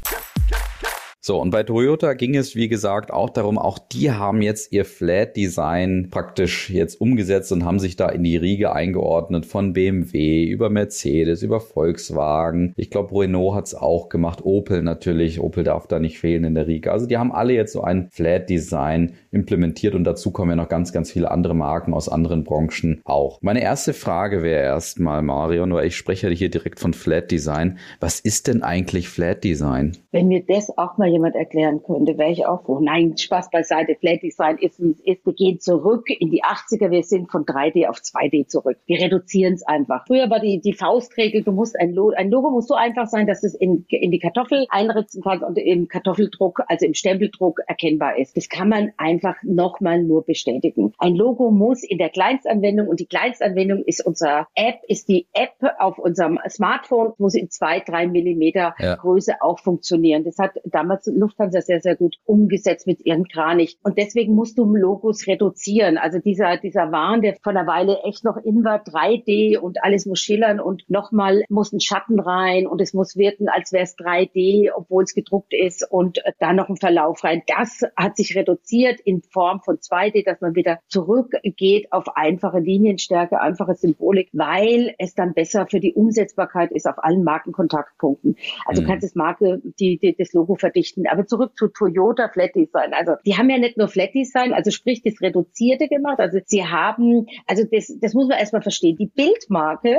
So, 1.24 1.40
und 1.40 1.50
bei 1.50 1.62
Toyota 1.62 2.14
ging 2.14 2.34
es, 2.34 2.56
wie 2.56 2.66
gesagt, 2.66 3.12
auch 3.12 3.30
darum, 3.30 3.56
auch 3.56 3.78
die 3.78 4.10
haben 4.10 4.42
jetzt 4.42 4.72
ihr 4.72 4.84
Flat-Design 4.84 6.08
praktisch 6.10 6.68
jetzt 6.68 7.00
umgesetzt 7.00 7.52
und 7.52 7.64
haben 7.64 7.78
sich 7.78 7.94
da 7.94 8.08
in 8.08 8.24
die 8.24 8.36
Riege 8.36 8.72
eingeordnet 8.72 9.46
von 9.46 9.72
BMW 9.72 10.42
über 10.42 10.68
Mercedes, 10.68 11.44
über 11.44 11.60
Volkswagen. 11.60 12.72
Ich 12.76 12.90
glaube, 12.90 13.20
Renault 13.20 13.54
hat 13.54 13.66
es 13.66 13.76
auch 13.76 14.08
gemacht, 14.08 14.40
Opel 14.42 14.82
natürlich. 14.82 15.38
Opel 15.38 15.62
darf 15.62 15.86
da 15.86 16.00
nicht 16.00 16.18
fehlen 16.18 16.42
in 16.42 16.56
der 16.56 16.66
Riege. 16.66 16.90
Also 16.90 17.06
die 17.06 17.18
haben 17.18 17.30
alle 17.30 17.52
jetzt 17.52 17.74
so 17.74 17.82
ein 17.82 18.08
Flat-Design 18.10 19.12
implementiert 19.30 19.94
und 19.94 20.02
dazu 20.02 20.32
kommen 20.32 20.50
ja 20.50 20.56
noch 20.56 20.68
ganz, 20.68 20.92
ganz 20.92 21.12
viele 21.12 21.30
andere 21.30 21.54
Marken 21.54 21.94
aus 21.94 22.08
anderen 22.08 22.42
Branchen 22.42 23.00
auch. 23.04 23.38
Meine 23.42 23.62
erste 23.62 23.92
Frage 23.92 24.42
wäre 24.42 24.64
erstmal, 24.64 25.22
Marion, 25.22 25.72
weil 25.72 25.86
ich 25.86 25.96
spreche 25.96 26.28
hier 26.30 26.50
direkt 26.50 26.80
von 26.80 26.94
Flat 26.94 27.30
Design. 27.30 27.78
Was 28.00 28.18
ist 28.18 28.48
denn 28.48 28.64
eigentlich 28.64 29.08
Flat 29.08 29.44
Design? 29.44 29.96
Wenn 30.10 30.26
mir 30.26 30.42
das 30.44 30.76
auch 30.76 30.98
mal 30.98 31.11
jemand 31.12 31.36
erklären 31.36 31.82
könnte, 31.82 32.18
wäre 32.18 32.30
ich 32.30 32.46
auch 32.46 32.64
froh. 32.64 32.80
Nein, 32.80 33.16
Spaß 33.16 33.50
beiseite. 33.50 33.94
Flat 33.94 34.22
Design 34.22 34.58
ist, 34.58 34.80
wie 34.82 34.92
es 34.92 35.00
ist. 35.00 35.26
Wir 35.26 35.32
gehen 35.34 35.60
zurück 35.60 36.08
in 36.08 36.30
die 36.30 36.42
80er. 36.42 36.90
Wir 36.90 37.02
sind 37.02 37.30
von 37.30 37.44
3D 37.44 37.88
auf 37.88 37.98
2D 37.98 38.48
zurück. 38.48 38.78
Wir 38.86 39.00
reduzieren 39.00 39.54
es 39.54 39.62
einfach. 39.62 40.06
Früher 40.06 40.30
war 40.30 40.40
die, 40.40 40.60
die 40.60 40.72
Faustregel, 40.72 41.42
du 41.42 41.52
musst 41.52 41.78
ein 41.78 41.92
Logo, 41.92 42.14
ein 42.16 42.30
Logo 42.30 42.50
muss 42.50 42.66
so 42.66 42.74
einfach 42.74 43.06
sein, 43.06 43.26
dass 43.26 43.42
es 43.44 43.54
in, 43.54 43.84
in 43.88 44.10
die 44.10 44.18
Kartoffel 44.18 44.66
einritzen 44.70 45.22
kannst 45.22 45.44
und 45.44 45.58
im 45.58 45.88
Kartoffeldruck, 45.88 46.62
also 46.66 46.86
im 46.86 46.94
Stempeldruck 46.94 47.60
erkennbar 47.66 48.18
ist. 48.18 48.36
Das 48.36 48.48
kann 48.48 48.68
man 48.68 48.92
einfach 48.96 49.36
nochmal 49.42 50.02
nur 50.02 50.24
bestätigen. 50.24 50.92
Ein 50.98 51.14
Logo 51.14 51.50
muss 51.50 51.82
in 51.82 51.98
der 51.98 52.10
Kleinstanwendung 52.10 52.88
und 52.88 53.00
die 53.00 53.06
Kleinstanwendung 53.06 53.82
ist 53.84 54.04
unser 54.04 54.46
App, 54.54 54.80
ist 54.88 55.08
die 55.08 55.26
App 55.32 55.52
auf 55.78 55.98
unserem 55.98 56.38
Smartphone, 56.48 57.12
muss 57.18 57.34
in 57.34 57.50
zwei, 57.50 57.80
drei 57.80 58.06
Millimeter 58.06 58.74
ja. 58.78 58.96
Größe 58.96 59.34
auch 59.40 59.58
funktionieren. 59.58 60.24
Das 60.24 60.38
hat 60.38 60.52
damals 60.64 61.01
Lufthansa 61.06 61.60
sehr, 61.60 61.80
sehr 61.80 61.96
gut 61.96 62.16
umgesetzt 62.24 62.86
mit 62.86 63.04
ihren 63.04 63.26
Kranich. 63.28 63.78
Und 63.82 63.98
deswegen 63.98 64.34
musst 64.34 64.58
du 64.58 64.64
Logos 64.74 65.26
reduzieren. 65.26 65.98
Also 65.98 66.18
dieser, 66.18 66.56
dieser 66.56 66.92
Wahn, 66.92 67.22
der 67.22 67.36
von 67.42 67.56
einer 67.56 67.66
Weile 67.66 67.98
echt 68.04 68.24
noch 68.24 68.36
in 68.36 68.64
war, 68.64 68.82
3D 68.82 69.58
und 69.58 69.82
alles 69.82 70.06
muss 70.06 70.20
schillern 70.20 70.60
und 70.60 70.88
nochmal 70.88 71.44
muss 71.48 71.72
ein 71.72 71.80
Schatten 71.80 72.20
rein 72.20 72.66
und 72.66 72.80
es 72.80 72.94
muss 72.94 73.16
wirken, 73.16 73.48
als 73.48 73.72
wäre 73.72 73.84
es 73.84 73.96
3D, 73.96 74.70
obwohl 74.74 75.04
es 75.04 75.14
gedruckt 75.14 75.52
ist 75.54 75.86
und 75.90 76.22
da 76.38 76.52
noch 76.52 76.68
ein 76.68 76.76
Verlauf 76.76 77.24
rein. 77.24 77.42
Das 77.46 77.82
hat 77.96 78.16
sich 78.16 78.36
reduziert 78.36 79.00
in 79.00 79.22
Form 79.22 79.60
von 79.60 79.76
2D, 79.76 80.24
dass 80.24 80.40
man 80.40 80.54
wieder 80.54 80.80
zurückgeht 80.88 81.92
auf 81.92 82.16
einfache 82.16 82.58
Linienstärke, 82.58 83.40
einfache 83.40 83.74
Symbolik, 83.74 84.28
weil 84.32 84.94
es 84.98 85.14
dann 85.14 85.34
besser 85.34 85.66
für 85.66 85.80
die 85.80 85.94
Umsetzbarkeit 85.94 86.72
ist 86.72 86.86
auf 86.86 87.02
allen 87.02 87.24
Markenkontaktpunkten. 87.24 88.36
Also 88.66 88.82
mhm. 88.82 88.86
kannst 88.86 89.04
das 89.04 89.14
Marke, 89.14 89.60
die, 89.78 89.98
die 89.98 90.14
das 90.16 90.32
Logo 90.32 90.54
verdichten. 90.54 90.91
Aber 91.10 91.26
zurück 91.26 91.56
zu 91.56 91.68
Toyota 91.68 92.28
Flat 92.28 92.54
Design. 92.54 92.92
Also 92.94 93.14
die 93.24 93.36
haben 93.36 93.50
ja 93.50 93.58
nicht 93.58 93.76
nur 93.76 93.88
Flat 93.88 94.14
Design, 94.14 94.52
also 94.52 94.70
sprich 94.70 95.02
das 95.02 95.20
Reduzierte 95.20 95.88
gemacht. 95.88 96.18
Also 96.18 96.38
sie 96.44 96.64
haben, 96.64 97.26
also 97.46 97.64
das, 97.70 97.92
das 98.00 98.14
muss 98.14 98.28
man 98.28 98.38
erstmal 98.38 98.62
verstehen. 98.62 98.96
Die 98.96 99.06
Bildmarke 99.06 99.98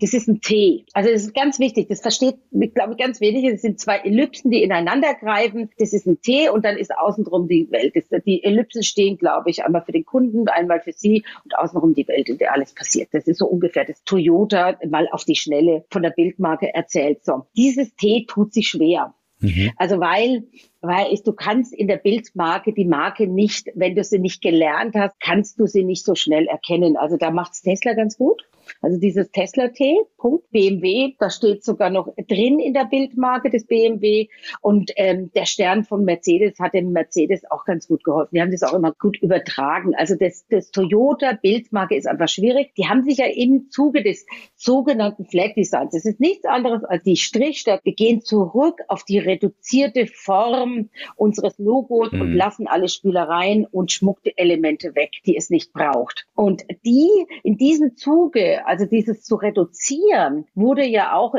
das 0.00 0.14
ist 0.14 0.28
ein 0.28 0.40
T. 0.40 0.84
Also 0.92 1.10
das 1.10 1.22
ist 1.22 1.34
ganz 1.34 1.58
wichtig. 1.58 1.88
Das 1.88 2.00
versteht, 2.00 2.36
glaube 2.74 2.92
ich, 2.92 2.98
ganz 2.98 3.20
wenig. 3.20 3.44
Es 3.44 3.62
sind 3.62 3.80
zwei 3.80 3.98
Ellipsen, 3.98 4.50
die 4.50 4.62
ineinander 4.62 5.14
greifen. 5.14 5.70
Das 5.78 5.92
ist 5.92 6.06
ein 6.06 6.20
T 6.20 6.48
und 6.48 6.64
dann 6.64 6.76
ist 6.76 6.96
außenrum 6.96 7.48
die 7.48 7.70
Welt. 7.70 7.94
Das, 7.96 8.22
die 8.24 8.44
Ellipsen 8.44 8.82
stehen, 8.82 9.18
glaube 9.18 9.50
ich, 9.50 9.64
einmal 9.64 9.82
für 9.84 9.92
den 9.92 10.04
Kunden, 10.04 10.48
einmal 10.48 10.80
für 10.80 10.92
Sie 10.92 11.24
und 11.44 11.58
außenrum 11.58 11.94
die 11.94 12.06
Welt, 12.08 12.28
in 12.28 12.38
der 12.38 12.52
alles 12.52 12.74
passiert. 12.74 13.08
Das 13.12 13.26
ist 13.26 13.38
so 13.38 13.46
ungefähr 13.46 13.84
das 13.84 14.02
Toyota 14.04 14.78
mal 14.88 15.08
auf 15.10 15.24
die 15.24 15.36
Schnelle 15.36 15.84
von 15.90 16.02
der 16.02 16.10
Bildmarke 16.10 16.72
erzählt. 16.72 17.24
So, 17.24 17.46
dieses 17.56 17.94
T 17.96 18.26
tut 18.28 18.52
sich 18.52 18.68
schwer. 18.68 19.14
Mhm. 19.42 19.72
Also 19.76 19.98
weil, 20.00 20.44
weil 20.82 21.12
ich, 21.12 21.22
du 21.22 21.32
kannst 21.32 21.72
in 21.72 21.86
der 21.86 21.96
Bildmarke 21.96 22.72
die 22.72 22.84
Marke 22.84 23.28
nicht, 23.28 23.70
wenn 23.74 23.94
du 23.94 24.02
sie 24.02 24.18
nicht 24.18 24.42
gelernt 24.42 24.96
hast, 24.96 25.18
kannst 25.20 25.58
du 25.58 25.66
sie 25.66 25.84
nicht 25.84 26.04
so 26.04 26.14
schnell 26.14 26.46
erkennen. 26.46 26.96
Also 26.96 27.16
da 27.16 27.30
macht's 27.30 27.62
Tesla 27.62 27.94
ganz 27.94 28.18
gut. 28.18 28.42
Also 28.80 28.98
dieses 28.98 29.30
Tesla 29.30 29.68
T, 29.68 30.00
Punkt, 30.18 30.50
BMW, 30.50 31.14
da 31.18 31.30
steht 31.30 31.64
sogar 31.64 31.90
noch 31.90 32.08
drin 32.28 32.58
in 32.58 32.74
der 32.74 32.84
Bildmarke 32.84 33.50
des 33.50 33.66
BMW 33.66 34.28
und 34.60 34.92
ähm, 34.96 35.30
der 35.34 35.46
Stern 35.46 35.84
von 35.84 36.04
Mercedes 36.04 36.58
hat 36.58 36.74
dem 36.74 36.92
Mercedes 36.92 37.42
auch 37.50 37.64
ganz 37.64 37.88
gut 37.88 38.04
geholfen. 38.04 38.34
Die 38.34 38.40
haben 38.40 38.50
das 38.50 38.62
auch 38.62 38.74
immer 38.74 38.92
gut 38.92 39.20
übertragen. 39.20 39.94
Also 39.96 40.14
das, 40.16 40.46
das 40.48 40.70
Toyota 40.70 41.32
Bildmarke 41.32 41.96
ist 41.96 42.06
einfach 42.06 42.28
schwierig. 42.28 42.74
Die 42.76 42.88
haben 42.88 43.02
sich 43.02 43.18
ja 43.18 43.26
im 43.26 43.68
Zuge 43.70 44.02
des 44.02 44.26
sogenannten 44.56 45.26
Flat 45.26 45.56
Designs, 45.56 45.92
das 45.92 46.04
ist 46.04 46.20
nichts 46.20 46.44
anderes 46.44 46.84
als 46.84 47.02
die 47.02 47.16
Strichstärke. 47.16 47.84
Wir 47.84 47.94
gehen 47.94 48.22
zurück 48.22 48.80
auf 48.88 49.04
die 49.04 49.18
reduzierte 49.18 50.06
Form 50.06 50.71
unseres 51.16 51.58
Logos 51.58 52.12
mhm. 52.12 52.20
und 52.20 52.34
lassen 52.34 52.66
alle 52.66 52.88
Spielereien 52.88 53.66
und 53.66 53.92
schmuckte 53.92 54.36
Elemente 54.36 54.94
weg, 54.94 55.10
die 55.26 55.36
es 55.36 55.50
nicht 55.50 55.72
braucht. 55.72 56.26
Und 56.34 56.62
die 56.84 57.08
in 57.42 57.56
diesem 57.56 57.96
Zuge 57.96 58.66
also 58.66 58.86
dieses 58.86 59.22
zu 59.22 59.36
reduzieren, 59.36 60.46
wurde 60.54 60.84
ja 60.84 61.14
auch 61.14 61.34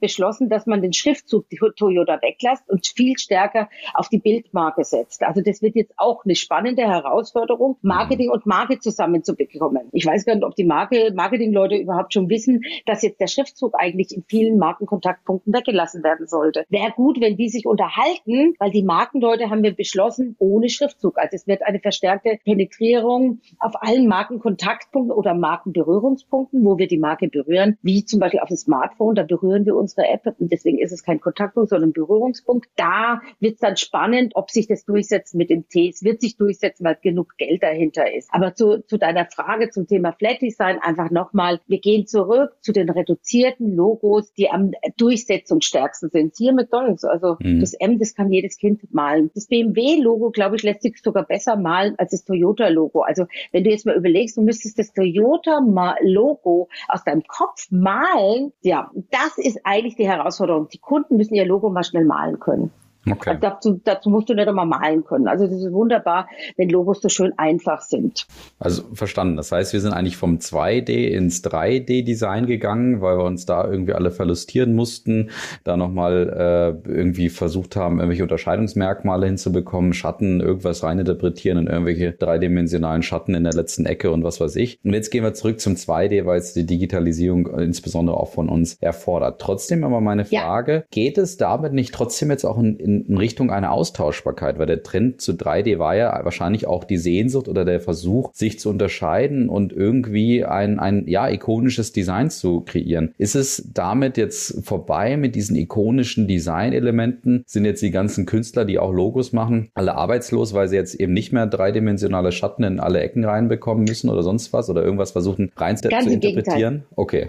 beschlossen, 0.00 0.48
dass 0.48 0.66
man 0.66 0.82
den 0.82 0.92
Schriftzug 0.92 1.46
Toyota 1.76 2.20
weglässt 2.22 2.68
und 2.68 2.86
viel 2.86 3.18
stärker 3.18 3.68
auf 3.94 4.08
die 4.08 4.18
Bildmarke 4.18 4.84
setzt. 4.84 5.22
Also 5.22 5.40
das 5.40 5.62
wird 5.62 5.76
jetzt 5.76 5.94
auch 5.96 6.24
eine 6.24 6.34
spannende 6.34 6.82
Herausforderung, 6.82 7.76
Marketing 7.82 8.30
und 8.30 8.46
Marke 8.46 8.78
zusammenzubekommen. 8.78 9.88
Ich 9.92 10.06
weiß 10.06 10.24
gar 10.24 10.34
nicht, 10.34 10.44
ob 10.44 10.54
die 10.54 10.64
Marke, 10.64 11.12
Marketingleute 11.14 11.76
überhaupt 11.76 12.12
schon 12.12 12.28
wissen, 12.28 12.62
dass 12.86 13.02
jetzt 13.02 13.20
der 13.20 13.26
Schriftzug 13.26 13.74
eigentlich 13.78 14.14
in 14.14 14.24
vielen 14.26 14.58
Markenkontaktpunkten 14.58 15.52
weggelassen 15.52 16.02
werden 16.02 16.26
sollte. 16.26 16.64
Wäre 16.68 16.92
gut, 16.92 17.20
wenn 17.20 17.36
die 17.36 17.48
sich 17.48 17.66
unterhalten, 17.66 18.54
weil 18.58 18.67
die 18.70 18.82
Markenleute 18.82 19.50
haben 19.50 19.62
wir 19.62 19.74
beschlossen, 19.74 20.36
ohne 20.38 20.68
Schriftzug. 20.68 21.18
Also 21.18 21.36
es 21.36 21.46
wird 21.46 21.62
eine 21.62 21.80
verstärkte 21.80 22.38
Penetrierung 22.44 23.40
auf 23.58 23.74
allen 23.80 24.06
Markenkontaktpunkten 24.06 25.12
oder 25.12 25.34
Markenberührungspunkten, 25.34 26.64
wo 26.64 26.78
wir 26.78 26.88
die 26.88 26.98
Marke 26.98 27.28
berühren, 27.28 27.78
wie 27.82 28.04
zum 28.04 28.20
Beispiel 28.20 28.40
auf 28.40 28.48
dem 28.48 28.56
Smartphone, 28.56 29.14
da 29.14 29.22
berühren 29.22 29.66
wir 29.66 29.76
unsere 29.76 30.06
App 30.08 30.34
und 30.38 30.52
deswegen 30.52 30.78
ist 30.78 30.92
es 30.92 31.02
kein 31.02 31.20
Kontaktpunkt, 31.20 31.70
sondern 31.70 31.92
Berührungspunkt. 31.92 32.68
Da 32.76 33.20
wird 33.40 33.54
es 33.54 33.60
dann 33.60 33.76
spannend, 33.76 34.32
ob 34.34 34.50
sich 34.50 34.66
das 34.66 34.84
durchsetzt 34.84 35.34
mit 35.34 35.50
dem 35.50 35.68
T. 35.68 35.88
Es 35.88 36.02
wird 36.02 36.20
sich 36.20 36.36
durchsetzen, 36.36 36.84
weil 36.84 36.98
genug 37.02 37.36
Geld 37.38 37.62
dahinter 37.62 38.12
ist. 38.12 38.28
Aber 38.32 38.54
zu, 38.54 38.84
zu 38.86 38.98
deiner 38.98 39.26
Frage 39.26 39.70
zum 39.70 39.86
Thema 39.86 40.12
Flat 40.12 40.40
Design 40.42 40.78
einfach 40.80 41.10
nochmal, 41.10 41.60
wir 41.66 41.80
gehen 41.80 42.06
zurück 42.06 42.56
zu 42.60 42.72
den 42.72 42.90
reduzierten 42.90 43.74
Logos, 43.74 44.32
die 44.34 44.50
am 44.50 44.72
durchsetzungsstärksten 44.96 46.10
sind. 46.10 46.34
Hier 46.36 46.52
McDonalds, 46.52 47.04
also 47.04 47.36
mhm. 47.40 47.60
das 47.60 47.74
M, 47.74 47.98
das 47.98 48.14
kann 48.14 48.32
jedes 48.32 48.57
Kind 48.58 48.92
malen. 48.92 49.30
Das 49.34 49.46
BMW-Logo, 49.46 50.30
glaube 50.30 50.56
ich, 50.56 50.62
lässt 50.62 50.82
sich 50.82 51.00
sogar 51.02 51.24
besser 51.24 51.56
malen 51.56 51.94
als 51.98 52.10
das 52.10 52.24
Toyota-Logo. 52.24 53.02
Also 53.02 53.26
wenn 53.52 53.64
du 53.64 53.70
jetzt 53.70 53.86
mal 53.86 53.96
überlegst, 53.96 54.36
du 54.36 54.42
müsstest 54.42 54.78
das 54.78 54.92
Toyota-Logo 54.92 56.68
aus 56.88 57.04
deinem 57.04 57.22
Kopf 57.26 57.70
malen, 57.70 58.52
ja, 58.62 58.90
das 59.10 59.38
ist 59.38 59.60
eigentlich 59.64 59.96
die 59.96 60.08
Herausforderung. 60.08 60.68
Die 60.68 60.78
Kunden 60.78 61.16
müssen 61.16 61.34
ihr 61.34 61.46
Logo 61.46 61.70
mal 61.70 61.84
schnell 61.84 62.04
malen 62.04 62.38
können. 62.38 62.70
Okay. 63.12 63.30
Also 63.30 63.40
dazu, 63.40 63.80
dazu, 63.84 64.10
musst 64.10 64.28
du 64.28 64.34
nicht 64.34 64.48
einmal 64.48 64.66
malen 64.66 65.04
können. 65.04 65.28
Also 65.28 65.46
das 65.46 65.56
ist 65.56 65.72
wunderbar, 65.72 66.28
wenn 66.56 66.68
Logos 66.68 67.00
so 67.00 67.08
schön 67.08 67.32
einfach 67.36 67.82
sind. 67.82 68.26
Also 68.58 68.82
verstanden. 68.92 69.36
Das 69.36 69.52
heißt, 69.52 69.72
wir 69.72 69.80
sind 69.80 69.92
eigentlich 69.92 70.16
vom 70.16 70.38
2D 70.38 71.08
ins 71.08 71.44
3D-Design 71.44 72.46
gegangen, 72.46 73.00
weil 73.00 73.18
wir 73.18 73.24
uns 73.24 73.46
da 73.46 73.68
irgendwie 73.68 73.92
alle 73.92 74.10
verlustieren 74.10 74.74
mussten, 74.74 75.30
da 75.64 75.76
nochmal 75.76 76.82
äh, 76.86 76.88
irgendwie 76.88 77.28
versucht 77.28 77.76
haben, 77.76 77.98
irgendwelche 77.98 78.22
Unterscheidungsmerkmale 78.22 79.26
hinzubekommen, 79.26 79.92
Schatten, 79.92 80.40
irgendwas 80.40 80.82
reininterpretieren 80.82 81.58
in 81.58 81.66
irgendwelche 81.66 82.12
dreidimensionalen 82.12 83.02
Schatten 83.02 83.34
in 83.34 83.44
der 83.44 83.52
letzten 83.52 83.86
Ecke 83.86 84.10
und 84.10 84.24
was 84.24 84.40
weiß 84.40 84.56
ich. 84.56 84.78
Und 84.84 84.94
jetzt 84.94 85.10
gehen 85.10 85.24
wir 85.24 85.34
zurück 85.34 85.60
zum 85.60 85.74
2D, 85.74 86.26
weil 86.26 86.38
es 86.38 86.52
die 86.52 86.66
Digitalisierung 86.66 87.46
insbesondere 87.58 88.16
auch 88.16 88.32
von 88.32 88.48
uns 88.48 88.74
erfordert. 88.80 89.40
Trotzdem 89.40 89.84
aber 89.84 90.00
meine 90.00 90.24
Frage, 90.24 90.72
ja. 90.72 90.82
geht 90.90 91.18
es 91.18 91.36
damit 91.36 91.72
nicht 91.72 91.94
trotzdem 91.94 92.30
jetzt 92.30 92.44
auch 92.44 92.58
in, 92.58 92.76
in 92.76 92.97
in, 93.06 93.16
Richtung 93.16 93.50
einer 93.50 93.72
Austauschbarkeit, 93.72 94.58
weil 94.58 94.66
der 94.66 94.82
Trend 94.82 95.20
zu 95.20 95.32
3D 95.32 95.78
war 95.78 95.96
ja 95.96 96.20
wahrscheinlich 96.24 96.66
auch 96.66 96.84
die 96.84 96.96
Sehnsucht 96.96 97.48
oder 97.48 97.64
der 97.64 97.80
Versuch, 97.80 98.30
sich 98.32 98.58
zu 98.58 98.70
unterscheiden 98.70 99.48
und 99.48 99.72
irgendwie 99.72 100.44
ein, 100.44 100.78
ein 100.78 101.06
ja, 101.06 101.28
ikonisches 101.28 101.92
Design 101.92 102.30
zu 102.30 102.60
kreieren. 102.60 103.14
Ist 103.18 103.34
es 103.34 103.68
damit 103.72 104.16
jetzt 104.16 104.64
vorbei 104.64 105.16
mit 105.16 105.34
diesen 105.34 105.56
ikonischen 105.56 106.28
Designelementen? 106.28 107.44
Sind 107.46 107.64
jetzt 107.64 107.82
die 107.82 107.90
ganzen 107.90 108.26
Künstler, 108.26 108.64
die 108.64 108.78
auch 108.78 108.92
Logos 108.92 109.32
machen, 109.32 109.70
alle 109.74 109.94
arbeitslos, 109.94 110.54
weil 110.54 110.68
sie 110.68 110.76
jetzt 110.76 110.94
eben 110.94 111.12
nicht 111.12 111.32
mehr 111.32 111.46
dreidimensionale 111.46 112.32
Schatten 112.32 112.62
in 112.64 112.80
alle 112.80 113.00
Ecken 113.00 113.24
reinbekommen 113.24 113.84
müssen 113.84 114.10
oder 114.10 114.22
sonst 114.22 114.52
was 114.52 114.70
oder 114.70 114.82
irgendwas 114.82 115.12
versuchen 115.12 115.52
rein 115.56 115.76
zu 115.76 115.88
interpretieren? 115.88 116.84
Okay. 116.96 117.28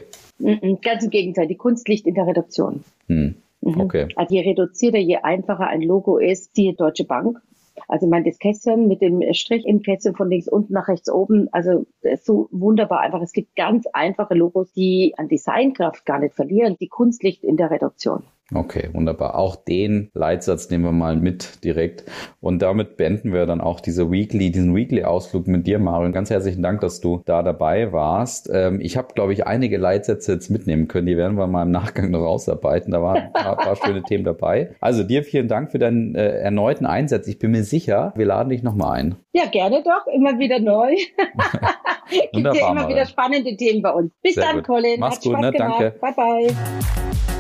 Ganz 0.82 1.04
im 1.04 1.10
Gegenteil, 1.10 1.48
die 1.48 1.56
Kunst 1.56 1.88
liegt 1.90 2.08
in 2.08 2.14
der 2.14 2.26
Reduktion. 2.26 2.84
Hm. 3.08 3.36
Mhm. 3.62 3.82
Okay. 3.82 4.08
Also 4.16 4.36
je 4.36 4.42
reduzierter, 4.42 5.00
je 5.00 5.18
einfacher 5.18 5.68
ein 5.68 5.82
Logo 5.82 6.18
ist, 6.18 6.56
siehe 6.56 6.74
Deutsche 6.74 7.06
Bank. 7.06 7.40
Also 7.88 8.06
ich 8.06 8.10
meine, 8.10 8.26
das 8.26 8.40
Kästchen 8.40 8.88
mit 8.88 9.02
dem 9.02 9.22
Strich 9.34 9.66
im 9.66 9.82
Kästchen 9.82 10.16
von 10.16 10.30
links 10.30 10.48
unten 10.48 10.74
nach 10.74 10.88
rechts 10.88 11.10
oben, 11.10 11.48
also 11.52 11.86
ist 12.02 12.26
so 12.26 12.50
wunderbar 12.52 13.00
einfach. 13.00 13.22
Es 13.22 13.32
gibt 13.32 13.56
ganz 13.56 13.86
einfache 13.94 14.34
Logos, 14.34 14.72
die 14.74 15.14
an 15.18 15.28
Designkraft 15.28 16.06
gar 16.06 16.20
nicht 16.20 16.36
verlieren. 16.36 16.76
Die 16.80 16.88
Kunst 16.88 17.24
liegt 17.24 17.44
in 17.44 17.58
der 17.58 17.72
Reduktion. 17.72 18.24
Okay, 18.54 18.90
wunderbar. 18.94 19.36
Auch 19.36 19.56
den 19.56 20.10
Leitsatz 20.14 20.70
nehmen 20.70 20.84
wir 20.84 20.92
mal 20.92 21.16
mit 21.16 21.64
direkt. 21.64 22.04
Und 22.42 22.62
damit 22.62 22.98
beenden 22.98 23.32
wir 23.32 23.46
dann 23.46 23.62
auch 23.62 23.80
diese 23.80 24.12
Weekly, 24.12 24.52
diesen 24.52 24.76
Weekly-Ausflug 24.76 25.48
mit 25.48 25.68
dir, 25.68 25.78
Marion. 25.78 26.14
Ganz 26.14 26.30
herzlichen 26.30 26.64
Dank, 26.64 26.82
dass 26.82 27.00
du 27.00 27.22
da 27.26 27.44
dabei 27.44 27.92
warst. 27.92 28.50
Ähm, 28.52 28.80
ich 28.82 28.98
habe, 28.98 29.14
glaube 29.14 29.34
ich, 29.34 29.46
einige 29.46 29.78
Leitsätze 29.78 30.34
jetzt 30.34 30.50
mitnehmen 30.50 30.88
können. 30.88 31.06
Die 31.06 31.18
werden 31.18 31.38
wir 31.38 31.46
mal 31.48 31.64
im 31.64 31.72
Nachgang 31.72 32.10
noch 32.10 32.22
ausarbeiten. 32.22 32.92
Da 32.92 33.02
waren 33.04 33.18
ein 33.18 33.34
paar, 33.34 33.56
paar 33.56 33.76
schöne 33.86 34.02
Themen 34.04 34.24
dabei. 34.24 34.76
Also 34.80 35.04
dir 35.04 35.24
vielen 35.24 35.48
Dank 35.48 35.72
für 35.72 35.80
deinen 35.80 36.16
äh, 36.16 36.40
erneuten 36.40 36.86
Einsatz. 36.86 37.28
Ich 37.28 37.38
bin 37.38 37.52
mir 37.52 37.64
sicher, 37.64 38.14
wir 38.16 38.26
laden 38.26 38.50
dich 38.50 38.64
nochmal 38.64 39.00
ein. 39.00 39.16
Ja, 39.34 39.46
gerne 39.46 39.84
doch. 39.84 40.08
Immer 40.12 40.40
wieder 40.40 40.60
neu. 40.60 40.96
Gibt 42.34 42.56
ja 42.56 42.72
immer 42.72 42.88
wieder 42.88 43.06
spannende 43.06 43.56
Themen 43.56 43.84
bei 43.84 43.92
uns. 43.92 44.12
Bis 44.24 44.36
Sehr 44.36 44.46
dann, 44.46 44.56
gut. 44.58 44.66
Colin. 44.66 45.00
Mach's 45.00 45.18
Hat 45.18 45.24
gut, 45.24 45.34
Spaß 45.34 45.42
ne? 45.42 45.52
Gemacht. 45.52 45.82
Danke. 45.82 46.00
Bye, 46.00 46.14
bye. 46.16 47.39